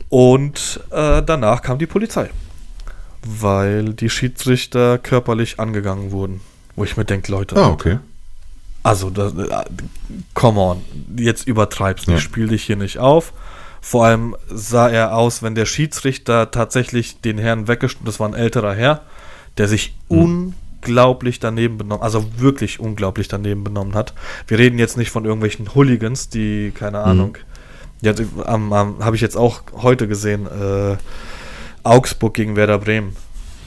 [0.08, 2.30] Und äh, danach kam die Polizei
[3.26, 6.40] weil die Schiedsrichter körperlich angegangen wurden.
[6.76, 7.56] Wo ich mir denke, Leute.
[7.56, 7.98] Ah, okay.
[8.82, 9.64] Also, das, äh,
[10.34, 10.84] come on,
[11.16, 12.08] jetzt übertreibst.
[12.08, 12.16] Ja.
[12.16, 13.32] Ich spiele dich hier nicht auf.
[13.80, 18.34] Vor allem sah er aus, wenn der Schiedsrichter tatsächlich den Herrn weggeschnitten, das war ein
[18.34, 19.02] älterer Herr,
[19.58, 20.54] der sich hm.
[20.80, 24.14] unglaublich daneben benommen, also wirklich unglaublich daneben benommen hat.
[24.46, 27.10] Wir reden jetzt nicht von irgendwelchen Hooligans, die, keine hm.
[27.10, 27.38] Ahnung,
[28.00, 30.96] ja, ähm, ähm, habe ich jetzt auch heute gesehen, äh,
[31.84, 33.16] Augsburg gegen Werder Bremen.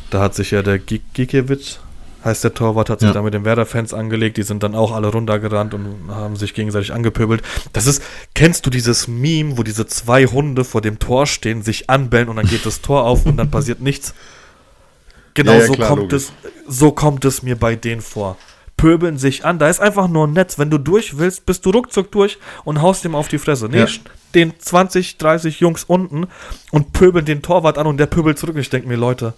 [0.10, 1.80] Da hat sich ja der Gikiewicz,
[2.24, 3.14] heißt der Torwart, hat sich ja.
[3.14, 4.38] da mit den Werder-Fans angelegt.
[4.38, 7.42] Die sind dann auch alle runtergerannt und haben sich gegenseitig angepöbelt.
[7.74, 8.02] Das ist,
[8.34, 12.38] kennst du dieses Meme, wo diese zwei Hunde vor dem Tor stehen, sich anbellen und
[12.38, 14.14] dann geht das Tor auf und dann passiert nichts?
[15.34, 16.32] Genau ja, ja, so, klar, kommt es,
[16.68, 18.38] so kommt es mir bei denen vor.
[18.78, 20.60] Pöbeln sich an, da ist einfach nur ein Netz.
[20.60, 23.68] Wenn du durch willst, bist du ruckzuck durch und haust ihm auf die Fresse.
[23.70, 23.86] Nee,
[24.36, 26.28] den 20, 30 Jungs unten
[26.72, 28.56] und pöbeln den Torwart an und der pöbelt zurück.
[28.56, 29.34] Und ich denke mir, Leute,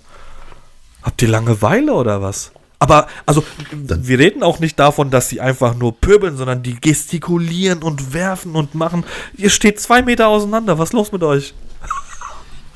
[1.01, 2.51] habt ihr Langeweile oder was?
[2.79, 7.83] Aber, also, wir reden auch nicht davon, dass sie einfach nur pöbeln, sondern die gestikulieren
[7.83, 9.03] und werfen und machen.
[9.35, 10.79] Ihr steht zwei Meter auseinander.
[10.79, 11.53] Was ist los mit euch?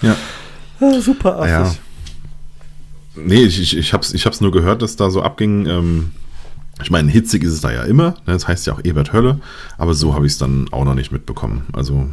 [0.02, 0.16] Ja.
[0.82, 1.50] Ah, super affig.
[1.50, 1.76] Ja.
[3.16, 5.66] Nee, ich, ich, ich, hab's, ich hab's nur gehört, dass da so abging.
[5.66, 6.12] Ähm,
[6.82, 8.12] ich meine, hitzig ist es da ja immer.
[8.26, 8.34] Ne?
[8.34, 9.40] Das heißt ja auch Ebert Hölle.
[9.78, 11.68] Aber so habe ich es dann auch noch nicht mitbekommen.
[11.74, 12.10] Also,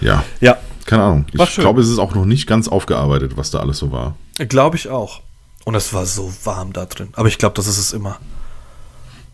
[0.00, 0.24] ja.
[0.40, 0.56] Ja.
[0.86, 1.26] Keine Ahnung.
[1.32, 4.16] Ich glaube, es ist auch noch nicht ganz aufgearbeitet, was da alles so war.
[4.38, 5.20] Glaube ich auch.
[5.64, 7.10] Und es war so warm da drin.
[7.12, 8.18] Aber ich glaube, das ist es immer.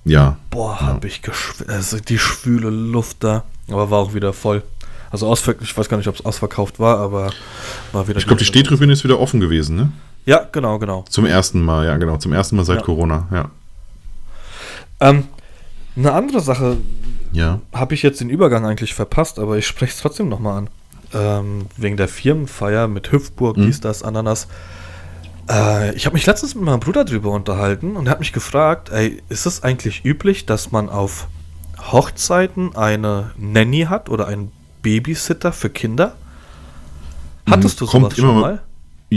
[0.04, 0.36] Ja.
[0.50, 0.86] Boah, ja.
[0.86, 1.22] habe ich
[1.66, 3.44] also die schwüle Luft da.
[3.68, 4.62] Aber war auch wieder voll.
[5.10, 7.30] Also ich weiß gar nicht, ob es ausverkauft war, aber
[7.92, 8.18] war wieder.
[8.18, 9.92] Ich glaube, die Stehtribüne ist wieder offen gewesen, ne?
[10.26, 11.04] Ja, genau, genau.
[11.08, 12.16] Zum ersten Mal, ja, genau.
[12.18, 12.82] Zum ersten Mal seit ja.
[12.82, 13.50] Corona, ja.
[15.00, 15.28] Ähm,
[15.96, 16.76] eine andere Sache
[17.32, 17.60] ja.
[17.72, 20.70] habe ich jetzt den Übergang eigentlich verpasst, aber ich spreche es trotzdem nochmal an.
[21.14, 23.66] Ähm, wegen der Firmenfeier mit Hüpfburg, mhm.
[23.66, 24.48] dies, das, Ananas.
[25.48, 28.90] Äh, ich habe mich letztens mit meinem Bruder drüber unterhalten und er hat mich gefragt,
[28.90, 31.28] ey, ist es eigentlich üblich, dass man auf
[31.92, 34.50] Hochzeiten eine Nanny hat oder einen
[34.82, 36.16] Babysitter für Kinder?
[37.48, 38.62] Hattest du sowas schon mal?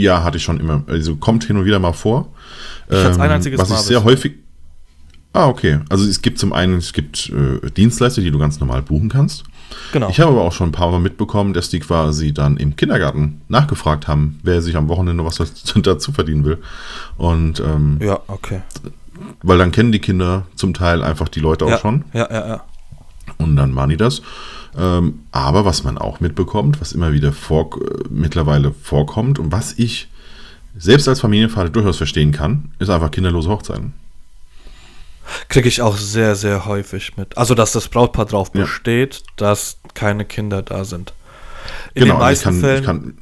[0.00, 0.84] Ja, hatte ich schon immer.
[0.86, 2.32] Also kommt hin und wieder mal vor.
[2.88, 3.76] Ich ähm, ein einziges was Mal.
[3.76, 4.34] Was ich sehr häufig.
[5.32, 5.80] Ah, okay.
[5.88, 9.44] Also es gibt zum einen, es gibt äh, Dienstleister, die du ganz normal buchen kannst.
[9.92, 10.08] Genau.
[10.08, 13.42] Ich habe aber auch schon ein paar Mal mitbekommen, dass die quasi dann im Kindergarten
[13.48, 15.36] nachgefragt haben, wer sich am Wochenende was
[15.82, 16.58] dazu verdienen will.
[17.16, 18.62] Und ähm, ja, okay.
[19.42, 22.04] weil dann kennen die Kinder zum Teil einfach die Leute auch ja, schon.
[22.12, 22.64] Ja, ja, ja.
[23.38, 24.22] Und dann machen die das.
[24.78, 29.72] Ähm, aber was man auch mitbekommt, was immer wieder vor, äh, mittlerweile vorkommt und was
[29.78, 30.08] ich
[30.76, 33.92] selbst als Familienvater durchaus verstehen kann, ist einfach kinderlose Hochzeiten.
[35.48, 37.36] Kriege ich auch sehr, sehr häufig mit.
[37.38, 38.62] Also, dass das Brautpaar darauf Ja.
[38.62, 41.12] besteht, dass keine Kinder da sind.
[41.94, 43.18] In genau, den also ich meisten kann, ich Fällen kann,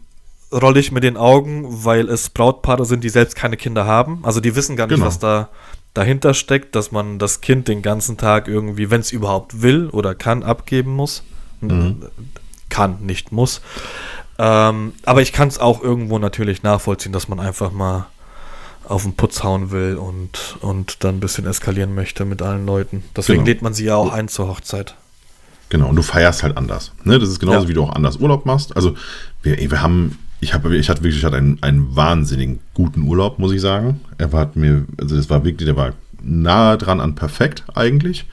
[0.63, 4.21] rolle ich mit den Augen, weil es Brautpaare sind, die selbst keine Kinder haben.
[4.23, 5.07] Also die wissen gar nicht, Genau.
[5.07, 5.49] was da
[5.95, 10.15] dahinter steckt, dass man das Kind den ganzen Tag irgendwie, wenn es überhaupt will oder
[10.15, 11.23] kann, abgeben muss.
[11.61, 12.03] Mhm.
[12.69, 13.61] Kann, nicht muss.
[14.39, 18.07] Ähm, aber ich kann es auch irgendwo natürlich nachvollziehen, dass man einfach mal
[18.85, 23.03] auf den Putz hauen will und, und dann ein bisschen eskalieren möchte mit allen Leuten.
[23.17, 23.47] Deswegen Genau.
[23.49, 24.95] lädt man sie ja auch ein zur Hochzeit.
[25.71, 26.93] Genau, und du feierst halt anders.
[27.05, 27.19] Ne?
[27.19, 27.69] Das ist genauso, Ja.
[27.69, 28.75] wie du auch anders Urlaub machst.
[28.77, 28.95] Also,
[29.43, 33.39] wir, wir haben, ich habe, ich hatte wirklich, ich hatte einen, einen wahnsinnigen guten Urlaub,
[33.39, 34.01] muss ich sagen.
[34.17, 35.93] Er war hat mir, also das war wirklich, der war
[36.23, 38.25] nahe dran an perfekt eigentlich.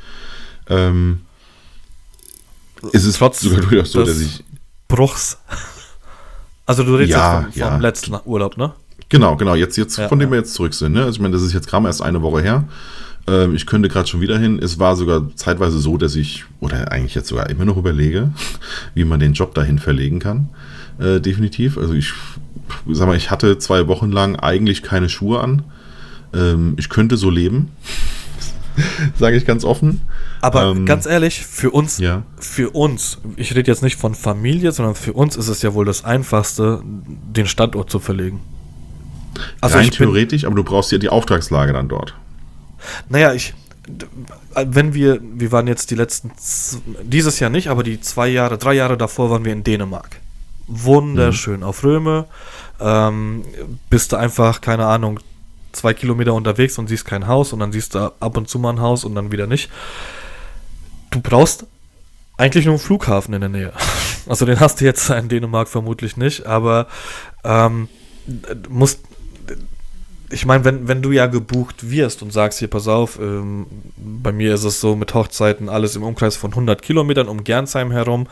[0.70, 1.22] Ähm,
[2.94, 4.44] es ist Trotz sogar durchaus so, dass ich,
[4.88, 5.38] Bruchs.
[6.66, 7.78] Also du redest Ja, jetzt vom, vom ja.
[7.78, 8.74] letzten Urlaub, ne?
[9.10, 10.94] genau, genau, jetzt, jetzt Ja, von dem wir jetzt zurück sind.
[10.94, 11.02] Ne?
[11.02, 12.64] Also ich meine, das ist jetzt gerade erst eine Woche her.
[13.28, 14.60] Ähm, ich könnte gerade schon wieder hin.
[14.62, 18.32] Es war sogar zeitweise so, dass ich, oder eigentlich jetzt sogar immer noch überlege,
[18.94, 20.50] wie man den Job dahin verlegen kann.
[21.00, 21.78] Äh, definitiv.
[21.78, 22.14] Also ich
[22.90, 25.64] sag mal, ich hatte zwei Wochen lang eigentlich keine Schuhe an.
[26.34, 27.70] Ähm, ich könnte so leben.
[29.20, 30.02] Sage ich ganz offen.
[30.42, 32.24] Aber Ähm, ganz ehrlich, für uns, Ja.
[32.40, 35.86] für uns, ich rede jetzt nicht von Familie, sondern für uns ist es ja wohl
[35.86, 38.42] das Einfachste, den Standort zu verlegen.
[39.62, 42.14] Also Rein ich bin, theoretisch, aber du brauchst ja die Auftragslage dann dort.
[43.10, 43.54] naja, ich,
[44.56, 46.32] wenn wir, wir waren jetzt die letzten,
[47.04, 50.18] dieses Jahr nicht, aber die zwei Jahre, drei Jahre davor waren wir in Dänemark.
[50.68, 52.26] Wunderschön auf Röme.
[52.80, 53.44] Ähm,
[53.90, 55.20] bist du einfach, keine Ahnung,
[55.76, 58.72] zwei Kilometer unterwegs und siehst kein Haus und dann siehst du ab und zu mal
[58.72, 59.70] ein Haus und dann wieder nicht.
[61.12, 61.66] Du brauchst
[62.38, 63.74] eigentlich nur einen Flughafen in der Nähe.
[64.28, 66.88] Also den hast du jetzt in Dänemark vermutlich nicht, aber
[67.44, 67.90] ähm,
[68.70, 69.02] musst
[70.36, 74.34] ich meine, wenn, wenn du ja gebucht wirst und sagst, hier, pass auf, ähm, bei
[74.34, 78.28] mir ist es so mit Hochzeiten alles im Umkreis von 100 Kilometern um Gernsheim herum,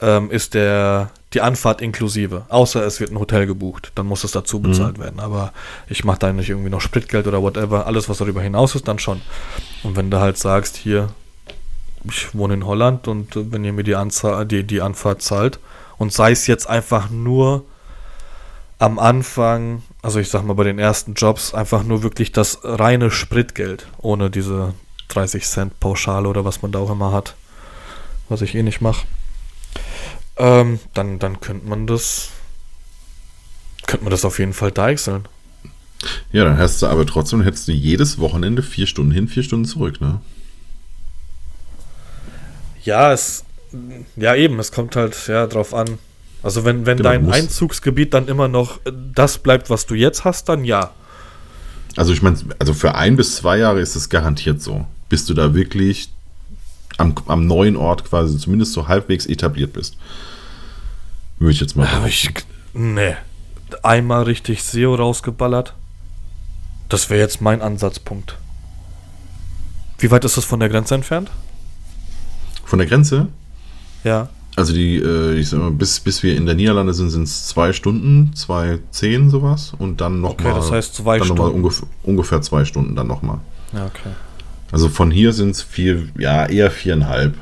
[0.00, 2.46] ähm, ist der, die Anfahrt inklusive.
[2.48, 5.20] Außer es wird ein Hotel gebucht, dann muss es dazu bezahlt werden.
[5.20, 5.52] Aber
[5.90, 7.86] ich mache da nicht irgendwie noch Spritgeld oder whatever.
[7.86, 9.20] Alles, was darüber hinaus ist, dann schon.
[9.82, 11.08] Und wenn du halt sagst, hier,
[12.04, 15.60] ich wohne in Holland und äh, wenn ihr mir die, Anzahl, die, die Anfahrt zahlt
[15.98, 17.66] und sei es jetzt einfach nur
[18.78, 23.10] am Anfang, also ich sag mal bei den ersten Jobs, einfach nur wirklich das reine
[23.10, 24.74] Spritgeld, ohne diese
[25.08, 27.34] 30 Cent Pauschale oder was man da auch immer hat,
[28.28, 29.06] was ich eh nicht mache.
[30.36, 32.30] Ähm, dann, dann könnte man das,
[33.86, 35.28] könnte man das auf jeden Fall deichseln.
[36.32, 39.66] Ja, dann hast du aber trotzdem, hättest du jedes Wochenende vier Stunden hin, vier Stunden
[39.66, 40.20] zurück, ne?
[42.82, 43.44] Ja, es,
[44.16, 45.98] ja eben, es kommt halt ja drauf an.
[46.42, 50.24] Also wenn, wenn Genau, dein Einzugsgebiet dann immer noch äh, das bleibt, was du jetzt
[50.24, 50.90] hast, dann ja.
[51.96, 55.34] Also ich meine, also für ein bis zwei Jahre ist es garantiert so, bis du
[55.34, 56.10] da wirklich
[56.98, 59.96] am, am neuen Ort quasi zumindest so halbwegs etabliert bist.
[61.38, 62.30] Würde ich jetzt mal ich,
[62.72, 63.14] nee,
[63.82, 65.74] einmal richtig SEO rausgeballert.
[66.88, 68.36] Das wäre jetzt mein Ansatzpunkt.
[69.98, 71.30] Wie weit ist das von der Grenze entfernt?
[72.64, 73.28] Von der Grenze,
[74.04, 74.28] Ja.
[74.56, 77.46] Also die, äh, ich sag mal, bis, bis wir in der Niederlande sind, sind es
[77.48, 80.60] zwei Stunden, zwei zehn sowas und dann Okay, nochmal.
[80.60, 81.56] das heißt zwei dann noch mal Stunden.
[81.64, 83.38] ungefähr, ungefähr zwei Stunden dann nochmal.
[83.72, 84.10] Ja, okay.
[84.70, 87.34] Also von hier sind es vier, ja, eher viereinhalb.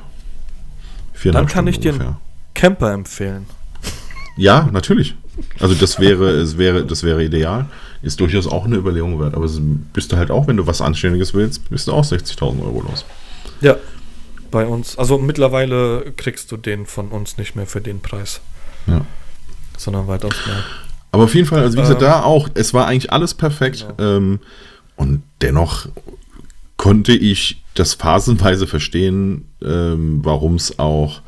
[1.12, 2.16] Viereinhalb Dann kann ich dir Stunden einen
[2.54, 3.46] Camper empfehlen.
[4.36, 5.14] Ja, natürlich.
[5.58, 7.66] Also das wäre, es wäre, das wäre ideal.
[8.02, 9.34] Ist durchaus auch eine Überlegung wert.
[9.34, 9.46] Aber
[9.92, 13.04] bist du halt auch, wenn du was Anständiges willst, bist du auch 60.000 Euro los.
[13.60, 13.76] Ja.
[14.50, 14.98] Bei uns.
[14.98, 18.40] Also mittlerweile kriegst du den von uns nicht mehr für den Preis,
[18.86, 19.04] Ja.
[19.76, 20.64] sondern weitaus mehr.
[21.12, 23.86] Aber auf jeden Fall, also wie gesagt, Ähm, da auch, es war eigentlich alles perfekt.
[23.98, 24.38] Ähm,
[24.96, 25.86] und dennoch
[26.76, 31.20] konnte ich das phasenweise verstehen, ähm, warum es auch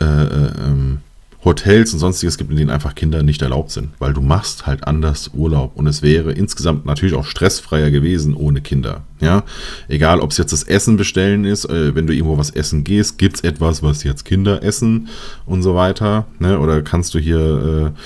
[0.00, 1.00] äh, äh, ähm,
[1.46, 3.90] Hotels und sonstiges gibt, in denen einfach Kinder nicht erlaubt sind.
[4.00, 5.76] Weil du machst halt anders Urlaub.
[5.76, 9.04] Und es wäre insgesamt natürlich auch stressfreier gewesen ohne Kinder.
[9.20, 9.44] Ja,
[9.88, 13.16] egal ob es jetzt das Essen bestellen ist, äh, wenn du irgendwo was essen gehst,
[13.16, 15.08] gibt es etwas, was jetzt Kinder essen
[15.46, 16.26] und so weiter.
[16.40, 16.58] Ne?
[16.58, 18.00] Oder kannst du hier, äh,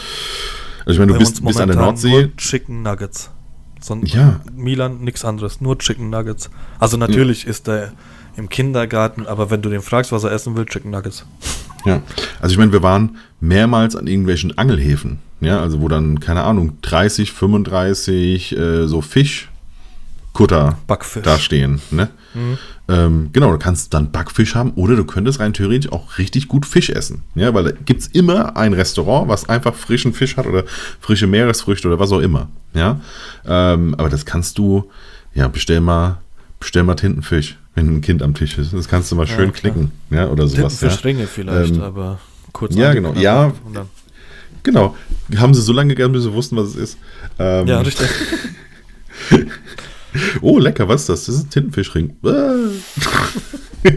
[0.84, 2.11] also ich meine, du bist, bist an der Nordsee.
[2.11, 3.30] Nur Chicken Nuggets.
[3.80, 4.41] Sonst Ja.
[4.55, 6.51] Milan nichts anderes, nur Chicken Nuggets.
[6.78, 7.93] Also natürlich ist er
[8.36, 11.24] im Kindergarten, aber wenn du den fragst, was er essen will, Chicken Nuggets.
[11.85, 12.03] Ja,
[12.41, 16.78] also ich meine, wir waren mehrmals an irgendwelchen Angelhäfen, ja, also wo dann, keine Ahnung,
[16.83, 19.51] 30, 35 äh, so Fischkutter
[20.33, 21.22] Kutter Backfisch.
[21.22, 21.81] da stehen.
[21.91, 22.09] Ne?
[22.89, 26.66] Ähm, genau, du kannst dann Backfisch haben oder du könntest rein theoretisch auch richtig gut
[26.66, 27.22] Fisch essen.
[27.35, 30.64] Ja, weil da gibt es immer ein Restaurant, was einfach frischen Fisch hat oder
[31.01, 32.49] frische Meeresfrüchte oder was auch immer.
[32.74, 33.01] Ja,
[33.47, 34.89] ähm, aber das kannst du,
[35.35, 36.18] ja, bestell mal,
[36.61, 38.72] bestell mal Tintenfisch, wenn ein Kind am Tisch ist.
[38.72, 39.72] Das kannst du mal schön klar.
[39.72, 40.80] knicken, ja, oder sowas.
[40.80, 40.88] Ja.
[40.88, 42.20] Tintenfischringe vielleicht, Ähm, aber
[42.52, 43.14] kurz ja, genau.
[43.14, 43.52] Ja.
[43.64, 43.88] und dann-
[44.62, 44.94] Genau,
[45.36, 46.98] haben sie so lange gegessen, bis sie wussten, was es ist.
[47.38, 48.08] Ähm, ja, richtig.
[50.42, 51.26] Oh, lecker, was ist das?
[51.26, 52.16] Das ist ein Tintenfischring.
[52.24, 52.54] Ah.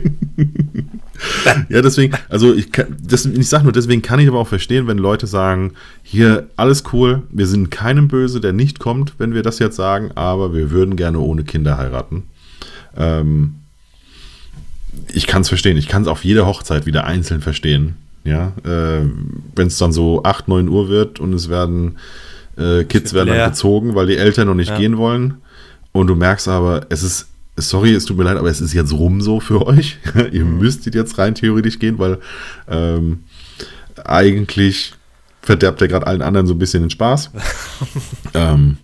[1.69, 4.87] ja, deswegen, also ich, kann, das, ich sag nur, deswegen kann ich aber auch verstehen,
[4.87, 9.41] wenn Leute sagen, hier, alles cool, wir sind keinem böse, der nicht kommt, wenn wir
[9.41, 12.23] das jetzt sagen, aber wir würden gerne ohne Kinder heiraten.
[12.97, 13.55] Ähm,
[15.13, 15.77] ich kann es verstehen.
[15.77, 17.95] Ich kann es auf jeder Hochzeit wieder einzeln verstehen.
[18.25, 19.01] Ja, äh,
[19.55, 21.97] wenn es dann so 8, 9 Uhr wird und es werden
[22.57, 24.77] äh, Kids werden dann gezogen, weil die Eltern noch nicht Ja.
[24.77, 25.35] gehen wollen.
[25.91, 27.27] Und du merkst aber, es ist,
[27.57, 29.97] sorry, es tut mir leid, aber es ist jetzt rum so für euch.
[30.31, 30.59] Ihr Mhm.
[30.59, 32.19] müsstet jetzt rein theoretisch gehen, weil
[32.69, 33.23] ähm,
[34.05, 34.93] eigentlich
[35.41, 37.31] verderbt er gerade allen anderen so ein bisschen den Spaß.
[38.33, 38.77] ähm,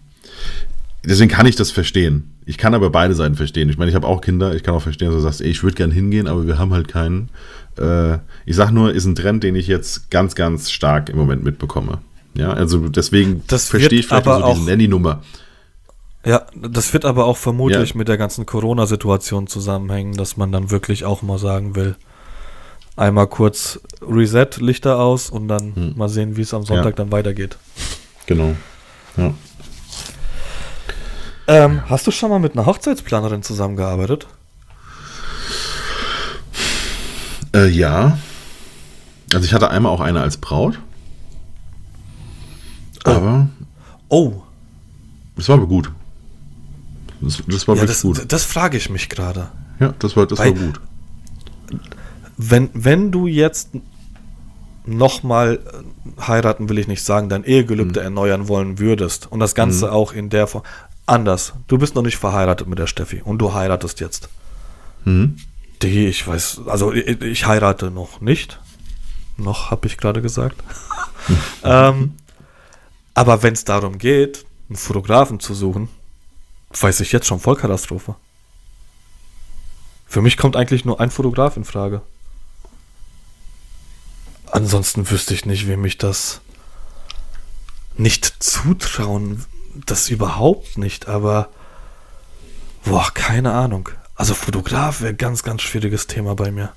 [1.06, 2.32] deswegen kann ich das verstehen.
[2.50, 3.70] Ich kann aber beide Seiten verstehen.
[3.70, 4.56] Ich meine, ich habe auch Kinder.
[4.56, 6.74] Ich kann auch verstehen, dass du sagst, ey, ich würde gern hingehen, aber wir haben
[6.74, 7.30] halt keinen.
[7.78, 8.16] Äh,
[8.48, 12.00] ich sag nur, ist ein Trend, den ich jetzt ganz, ganz stark im Moment mitbekomme.
[12.34, 15.22] Ja, also deswegen Das verstehe ich vielleicht aber so diese auch- Nanny-Nummer.
[16.26, 17.98] Ja, das wird aber auch vermutlich Ja.
[17.98, 21.98] mit der ganzen Corona-Situation zusammenhängen, dass man dann wirklich auch mal sagen will,
[22.96, 25.94] einmal kurz Reset, Lichter aus und dann Hm.
[25.96, 26.92] mal sehen, wie es am Sonntag Ja.
[27.04, 27.58] dann weitergeht.
[28.26, 28.56] Genau.
[29.18, 29.36] Ja.
[31.50, 34.28] Ähm, hast du schon mal mit einer Hochzeitsplanerin zusammengearbeitet?
[37.56, 38.20] Äh, ja.
[39.34, 40.80] Also ich hatte einmal auch eine als Braut.
[43.04, 43.48] Aber
[44.10, 44.34] Oh,
[45.38, 45.92] es war aber gut.
[47.22, 48.32] Das, das war ja, wirklich das, gut.
[48.32, 49.50] das frage ich mich gerade.
[49.80, 50.80] Ja, das war, das Bei- war gut.
[52.38, 53.70] Wenn, wenn du jetzt
[54.86, 55.60] nochmal
[56.20, 60.30] heiraten, will ich nicht sagen, dein Ehegelübde erneuern wollen würdest und das Ganze auch in
[60.30, 60.64] der Form.
[61.10, 61.54] Anders.
[61.68, 64.30] Du bist noch nicht verheiratet mit der Steffi und du heiratest jetzt.
[65.06, 65.38] Mhm.
[65.82, 68.60] Die, ich weiß, also ich, ich heirate noch nicht.
[69.36, 70.62] Noch, habe ich gerade gesagt.
[71.64, 72.16] ähm,
[73.16, 75.90] aber wenn es darum geht, einen Fotografen zu suchen,
[76.80, 78.16] weiß ich jetzt schon Vollkatastrophe.
[80.06, 82.02] Für mich kommt eigentlich nur ein Fotograf in Frage.
[84.52, 86.42] Ansonsten wüsste ich nicht, wem ich das
[87.98, 89.46] nicht zutrauen,
[89.86, 91.50] das überhaupt nicht, aber
[92.86, 93.90] boah, keine Ahnung.
[94.16, 96.74] Also Fotograf wäre ganz, ganz schwieriges Thema bei mir.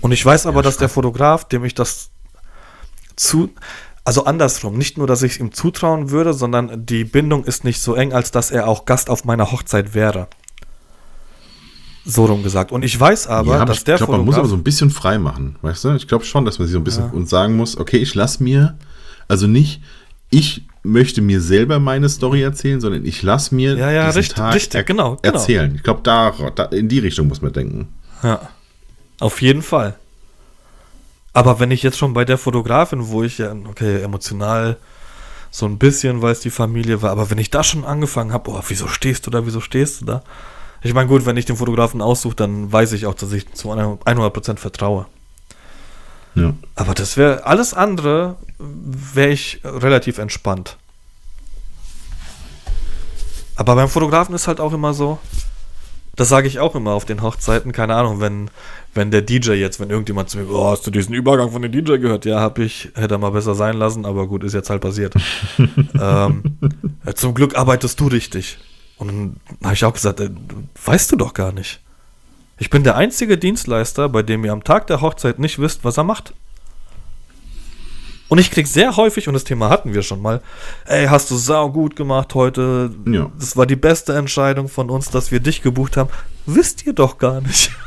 [0.00, 2.10] Und ich weiß aber, Ja, dass der Fotograf, dem ich das
[3.16, 3.50] zu,
[4.04, 7.80] also andersrum, nicht nur, dass ich es ihm zutrauen würde, sondern die Bindung ist nicht
[7.80, 10.28] so eng, als dass er auch Gast auf meiner Hochzeit wäre.
[12.04, 12.70] So rum gesagt.
[12.70, 14.56] Und ich weiß aber, ja, aber dass ich der glaube, man Fotograf muss aber so
[14.56, 15.94] ein bisschen frei machen, weißt du?
[15.94, 18.44] Ich glaube schon, dass man sich so ein bisschen und sagen muss, okay, ich lasse
[18.44, 18.78] mir,
[19.26, 19.82] also nicht,
[20.30, 24.36] ich möchte mir selber meine Story erzählen, sondern ich lasse mir Ja, ja, diesen richtig,
[24.36, 25.34] Tag richtig, er genau, genau.
[25.34, 25.74] erzählen.
[25.74, 27.88] Ich glaube, da, da, in die Richtung muss man denken.
[28.22, 28.48] Ja,
[29.20, 29.94] auf jeden Fall.
[31.32, 34.76] Aber wenn ich jetzt schon bei der Fotografin, wo ich ja, okay, emotional
[35.50, 38.50] so ein bisschen, weil es die Familie war, aber wenn ich da schon angefangen habe,
[38.50, 40.22] oh, wieso stehst du da, wieso stehst du da?
[40.82, 43.72] Ich meine, gut, wenn ich den Fotografen aussuche, dann weiß ich auch, dass ich zu
[43.72, 45.06] 100% vertraue.
[46.36, 46.54] Ja.
[46.74, 50.76] Aber das wäre, alles andere wäre ich relativ entspannt.
[53.56, 55.18] Aber beim Fotografen ist halt auch immer so,
[56.14, 58.50] das sage ich auch immer auf den Hochzeiten, keine Ahnung, wenn,
[58.94, 61.72] wenn der DJ jetzt, wenn irgendjemand zu mir, oh, hast du diesen Übergang von dem
[61.72, 62.26] DJ gehört?
[62.26, 65.14] Ja, hab ich, hätte er mal besser sein lassen, aber gut, ist jetzt halt passiert.
[66.00, 66.58] ähm,
[67.14, 68.58] zum Glück arbeitest du richtig.
[68.98, 70.30] Und dann habe ich auch gesagt, äh,
[70.84, 71.80] weißt du doch gar nicht.
[72.58, 75.98] Ich bin der einzige Dienstleister, bei dem ihr am Tag der Hochzeit nicht wisst, was
[75.98, 76.32] er macht.
[78.28, 80.42] Und ich krieg sehr häufig, und das Thema hatten wir schon mal,
[80.86, 82.90] ey, hast du sau gut gemacht heute.
[83.06, 83.30] Ja.
[83.38, 86.10] Das war die beste Entscheidung von uns, dass wir dich gebucht haben.
[86.44, 87.70] Wisst ihr doch gar nicht.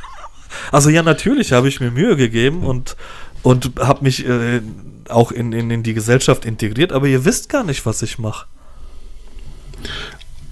[0.72, 2.98] Also ja, natürlich habe ich mir Mühe gegeben und,
[3.44, 4.62] und habe mich äh,
[5.08, 8.48] auch in, in, in die Gesellschaft integriert, aber ihr wisst gar nicht, was ich mache.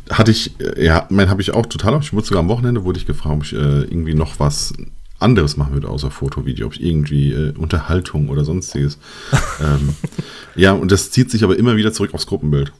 [0.09, 1.99] Hatte ich, äh, ja, mein habe ich auch total.
[2.01, 4.73] Ich wurde sogar am Wochenende wurde ich gefragt, ob ich äh, irgendwie noch was
[5.19, 8.97] anderes machen würde außer Foto, Video, ob ich irgendwie äh, Unterhaltung oder sonstiges.
[9.61, 9.95] ähm,
[10.55, 12.71] ja, und das zieht sich aber immer wieder zurück aufs Gruppenbild.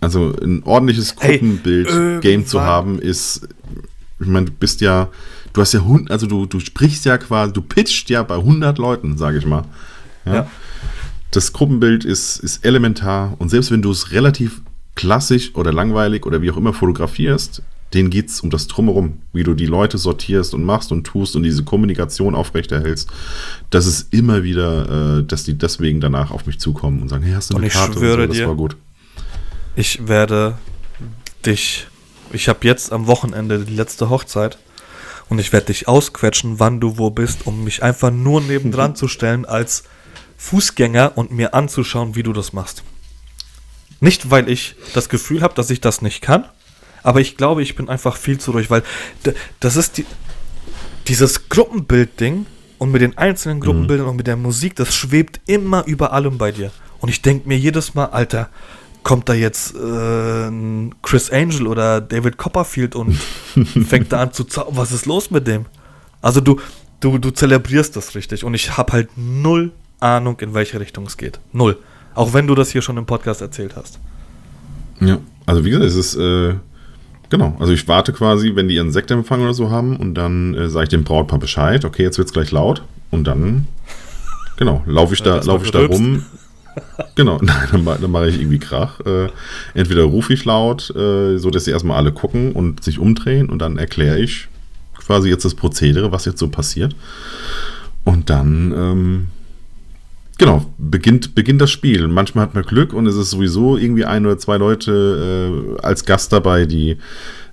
[0.00, 1.18] Also ein ordentliches Mhm.
[1.20, 3.46] Gruppenbild-Game zu irgendwann- haben, ist,
[4.18, 5.08] ich meine, du bist ja,
[5.52, 8.78] du hast ja, hund, also du, du sprichst ja quasi, du pitcht ja bei 100
[8.78, 9.64] Leuten, sage ich mal.
[10.24, 10.34] Ja.
[10.34, 10.50] Ja.
[11.30, 14.62] Das Gruppenbild ist, ist elementar und selbst wenn du es relativ
[14.94, 17.62] klassisch oder langweilig oder wie auch immer fotografierst,
[17.94, 21.36] denen geht es um das Drumherum, wie du die Leute sortierst und machst und tust
[21.36, 23.08] und diese Kommunikation aufrechterhältst.
[23.70, 27.34] Das ist immer wieder, äh, dass die deswegen danach auf mich zukommen und sagen, hey,
[27.34, 27.98] hast du eine Und ich Karte?
[27.98, 28.76] schwöre und so, das dir, war gut.
[29.76, 30.58] Ich werde
[31.46, 31.86] dich.
[32.32, 34.58] Ich habe jetzt am Wochenende die letzte Hochzeit
[35.28, 39.06] und ich werde dich ausquetschen, wann du wo bist, um mich einfach nur nebendran zu
[39.06, 39.84] stellen als
[40.36, 42.82] Fußgänger und mir anzuschauen, wie du das machst.
[44.04, 46.44] Nicht, weil ich das Gefühl habe, dass ich das nicht kann,
[47.02, 48.82] aber ich glaube, ich bin einfach viel zu ruhig, weil
[49.60, 50.04] das ist die,
[51.08, 52.44] dieses Gruppenbild-Ding
[52.76, 56.52] und mit den einzelnen Gruppenbildern und mit der Musik, das schwebt immer über allem bei
[56.52, 56.70] dir.
[57.00, 58.50] Und ich denke mir jedes Mal, Alter,
[59.04, 60.50] kommt da jetzt äh,
[61.00, 63.14] Chris Angel oder David Copperfield und
[63.88, 64.76] fängt da an zu zaubern.
[64.76, 65.64] Was ist los mit dem?
[66.20, 66.60] Also du,
[67.00, 71.16] du, du zelebrierst das richtig und ich habe halt null Ahnung, in welche Richtung es
[71.16, 71.40] geht.
[71.52, 71.78] Null.
[72.14, 73.98] Auch wenn du das hier schon im Podcast erzählt hast.
[75.00, 76.54] Ja, also wie gesagt, es ist, äh,
[77.28, 80.68] genau, also ich warte quasi, wenn die ihren Sektempfang oder so haben und dann äh,
[80.68, 83.66] sage ich dem Brautpaar Bescheid, okay, jetzt wird es gleich laut und dann,
[84.56, 86.24] genau, laufe ich da, laufe war ich da rum.
[87.14, 89.00] Genau, nein, dann, dann mache ich irgendwie Krach.
[89.00, 89.28] Äh,
[89.74, 93.58] entweder rufe ich laut, äh, so dass sie erstmal alle gucken und sich umdrehen und
[93.60, 94.48] dann erkläre ich
[94.96, 96.94] quasi jetzt das Prozedere, was jetzt so passiert.
[98.04, 99.28] Und dann, ähm,
[100.38, 102.08] genau, beginnt, beginnt das Spiel.
[102.08, 106.04] Manchmal hat man Glück und es ist sowieso irgendwie ein oder zwei Leute äh, als
[106.04, 106.96] Gast dabei, die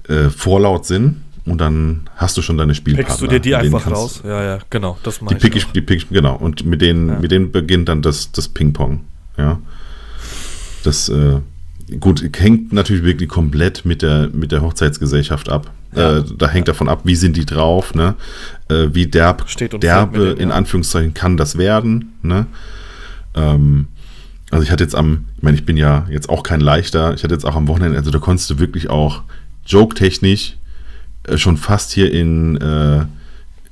[0.08, 1.22] äh, vorlaut sind.
[1.44, 3.08] Und dann hast du schon deine Spielpartner.
[3.08, 4.22] Pickst du dir die einfach raus?
[4.24, 4.98] Ja, ja, genau.
[5.02, 6.36] Das Die mache pick ich, die pick ich, genau.
[6.36, 7.20] Und mit denen, Ja.
[7.20, 9.02] mit denen beginnt dann das, das Ping-Pong.
[9.38, 9.60] Ja.
[10.84, 11.40] Das, äh,
[12.00, 15.72] gut, hängt natürlich wirklich komplett mit der, mit der Hochzeitsgesellschaft ab.
[15.96, 16.18] Ja.
[16.18, 18.16] Äh, da hängt davon ab, wie sind die drauf, ne?
[18.70, 19.46] Äh, wie derb,
[19.82, 20.56] derbe, denen, in ja.
[20.56, 22.46] Anführungszeichen, kann das werden, ne?
[23.36, 23.88] Ähm,
[24.52, 27.24] also ich hatte jetzt am, ich meine, ich bin ja jetzt auch kein Leichter, ich
[27.24, 29.24] hatte jetzt auch am Wochenende, also da konntest du wirklich auch
[29.66, 30.58] joke-technisch
[31.24, 33.06] äh, schon fast hier in, äh,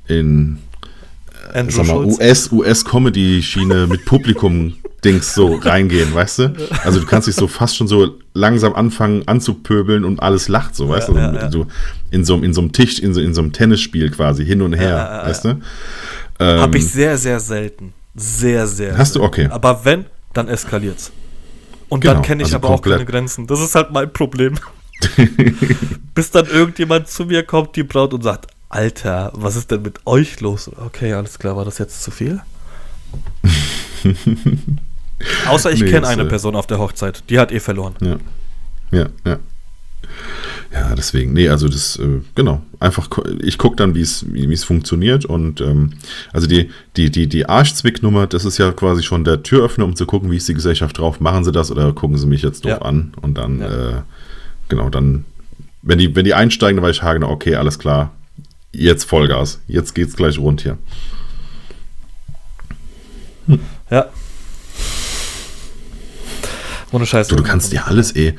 [0.06, 0.58] in
[1.54, 2.18] mal, Schulz.
[2.18, 4.04] US, US-Comedy-Schiene mit
[5.00, 6.52] Publikum-Dings so reingehen, weißt du?
[6.84, 10.88] Also du kannst dich so fast schon so langsam anfangen anzupöbeln und alles lacht so,
[10.88, 11.20] weißt Ja, du?
[11.20, 11.50] ja, ja.
[11.50, 11.66] So
[12.10, 14.62] in so, einem- in so einem Tisch, in so, in so einem Tennisspiel quasi hin
[14.62, 15.48] und her, weißt du?
[16.38, 17.92] Ähm, Habe ich sehr, sehr selten.
[18.14, 18.96] Sehr, sehr.
[18.98, 19.20] Hast du?
[19.20, 19.26] selten.
[19.34, 19.48] Okay.
[19.50, 21.12] Aber wenn, dann eskaliert's.
[21.88, 23.04] Und Genau, dann kenne ich also aber auch keine.
[23.04, 23.46] Grenzen.
[23.46, 24.54] Das ist halt mein Problem.
[26.14, 29.98] Bis dann irgendjemand zu mir kommt, die Braut, und sagt, Alter, was ist denn mit
[30.06, 30.70] euch los?
[30.86, 32.40] Okay, alles klar, war das jetzt zu viel?
[35.48, 37.94] Außer ich Nee, kenne eine äh, Person auf der Hochzeit, die hat eh verloren.
[38.00, 38.16] Ja.
[38.90, 39.38] Ja, ja.
[40.72, 43.08] Ja, deswegen, nee, also das, äh, genau, einfach,
[43.40, 45.94] ich gucke dann, wie es wie es funktioniert und ähm,
[46.32, 50.06] also die, die, die, die Arschzwicknummer, das ist ja quasi schon der Türöffner, um zu
[50.06, 52.70] gucken, wie ist die Gesellschaft drauf, machen sie das oder gucken sie mich jetzt doof
[52.70, 52.78] Ja.
[52.82, 53.66] an und dann, Ja.
[53.98, 54.02] äh,
[54.68, 55.24] genau, dann,
[55.82, 58.12] wenn die, wenn die einsteigen, dann weiß ich hagen, okay, alles klar,
[58.72, 60.78] jetzt Vollgas, jetzt geht's gleich rund hier.
[63.90, 64.06] Ja.
[66.92, 67.28] Ohne Scheiß.
[67.28, 68.34] Du, du kannst ja alles eh.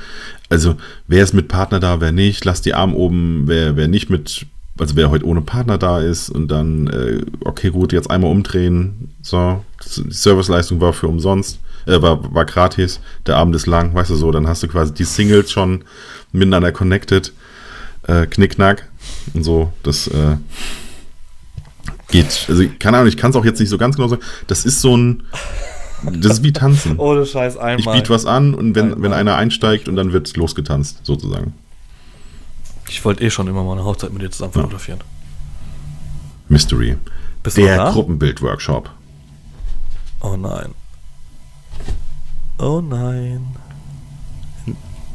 [0.50, 0.76] Also,
[1.08, 4.46] wer ist mit Partner da, wer nicht, lass die Arme oben, wer, wer nicht mit,
[4.78, 9.14] also wer heute ohne Partner da ist und dann, äh, okay, gut, jetzt einmal umdrehen.
[9.22, 14.10] So, die Serviceleistung war für umsonst, äh, war, war gratis, der Abend ist lang, weißt
[14.10, 15.86] du so, dann hast du quasi die Singles schon
[16.34, 17.32] miteinander connected,
[18.08, 18.90] äh, knickknack
[19.34, 20.36] und so, das äh,
[22.10, 22.46] geht.
[22.50, 24.22] Also, keine Ahnung, ich kann es auch jetzt nicht so ganz genau sagen.
[24.48, 25.24] Das ist so ein,
[26.04, 26.98] das ist wie tanzen.
[26.98, 27.96] Ohne Scheiß Ich einmal.
[27.96, 29.02] biete was an und wenn, Einmal.
[29.04, 31.54] wenn einer einsteigt und dann wird losgetanzt, sozusagen.
[32.90, 35.00] Ich wollte eh schon immer mal eine Hochzeit mit dir zusammen fotografieren.
[36.50, 36.98] Mystery.
[37.44, 37.92] Bist Der?
[37.92, 38.90] Gruppenbild-Workshop.
[40.22, 40.74] Oh nein.
[42.60, 43.48] Oh nein.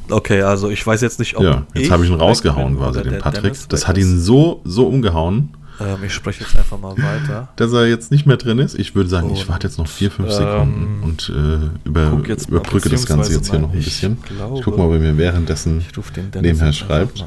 [0.08, 1.42] Okay, also ich weiß jetzt nicht, ob.
[1.42, 3.42] Ja, jetzt habe ich ihn rausgehauen quasi, den Patrick.
[3.42, 5.50] Dennis Das hat ihn so, so umgehauen,
[5.80, 7.48] Ähm, ich spreche jetzt einfach mal weiter.
[7.56, 8.78] dass er jetzt nicht mehr drin ist.
[8.78, 12.22] Ich würde sagen, ich Und, warte jetzt noch vier, fünf ähm, Sekunden und äh, über,
[12.26, 14.18] jetzt überbrücke das Ganze jetzt hier noch ein ich bisschen.
[14.22, 15.92] glaube- ich gucke mal, ob er mir währenddessen Ich
[16.40, 17.26] nebenher schreibt.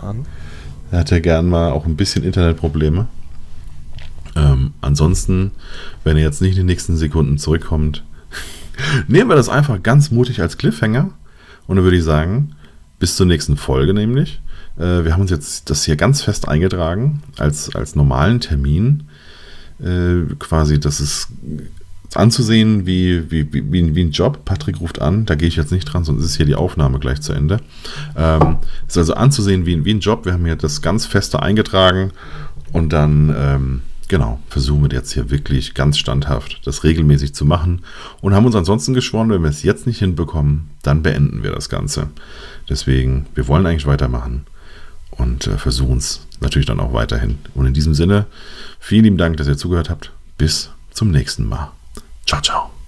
[0.91, 3.07] Er hat ja gern mal auch ein bisschen Internetprobleme.
[4.35, 5.51] Ähm, ansonsten,
[6.03, 8.03] wenn er jetzt nicht in den nächsten Sekunden zurückkommt,
[9.07, 11.11] nehmen wir das einfach ganz mutig als Cliffhanger.
[11.67, 12.55] Und dann würde ich sagen,
[12.97, 14.41] bis zur nächsten Folge nämlich.
[14.79, 19.03] Äh, wir haben uns jetzt das hier ganz fest eingetragen als, als normalen Termin.
[19.79, 21.27] Äh, quasi, das ist
[22.15, 24.43] anzusehen wie, wie, wie, wie, ein- Job.
[24.45, 27.21] Patrick ruft an, da gehe ich jetzt nicht dran, sonst ist hier die Aufnahme gleich
[27.21, 27.59] zu Ende.
[28.17, 28.57] Ähm,
[28.87, 30.25] ist also anzusehen wie, wie ein Job.
[30.25, 32.11] Wir haben hier das ganz feste eingetragen
[32.73, 37.81] und dann ähm, genau, versuchen wir jetzt hier wirklich ganz standhaft das regelmäßig zu machen
[38.21, 41.69] und haben uns ansonsten geschworen, wenn wir es jetzt nicht hinbekommen, dann beenden wir das
[41.69, 42.07] Ganze.
[42.67, 44.45] Deswegen, wir wollen eigentlich weitermachen
[45.19, 47.37] und äh, versuchen es natürlich dann auch weiterhin.
[47.53, 48.25] Und in diesem Sinne,
[48.79, 50.11] vielen lieben Dank, dass ihr zugehört habt.
[50.37, 51.71] Bis zum nächsten Mal.
[52.25, 52.78] Ciao, ciao.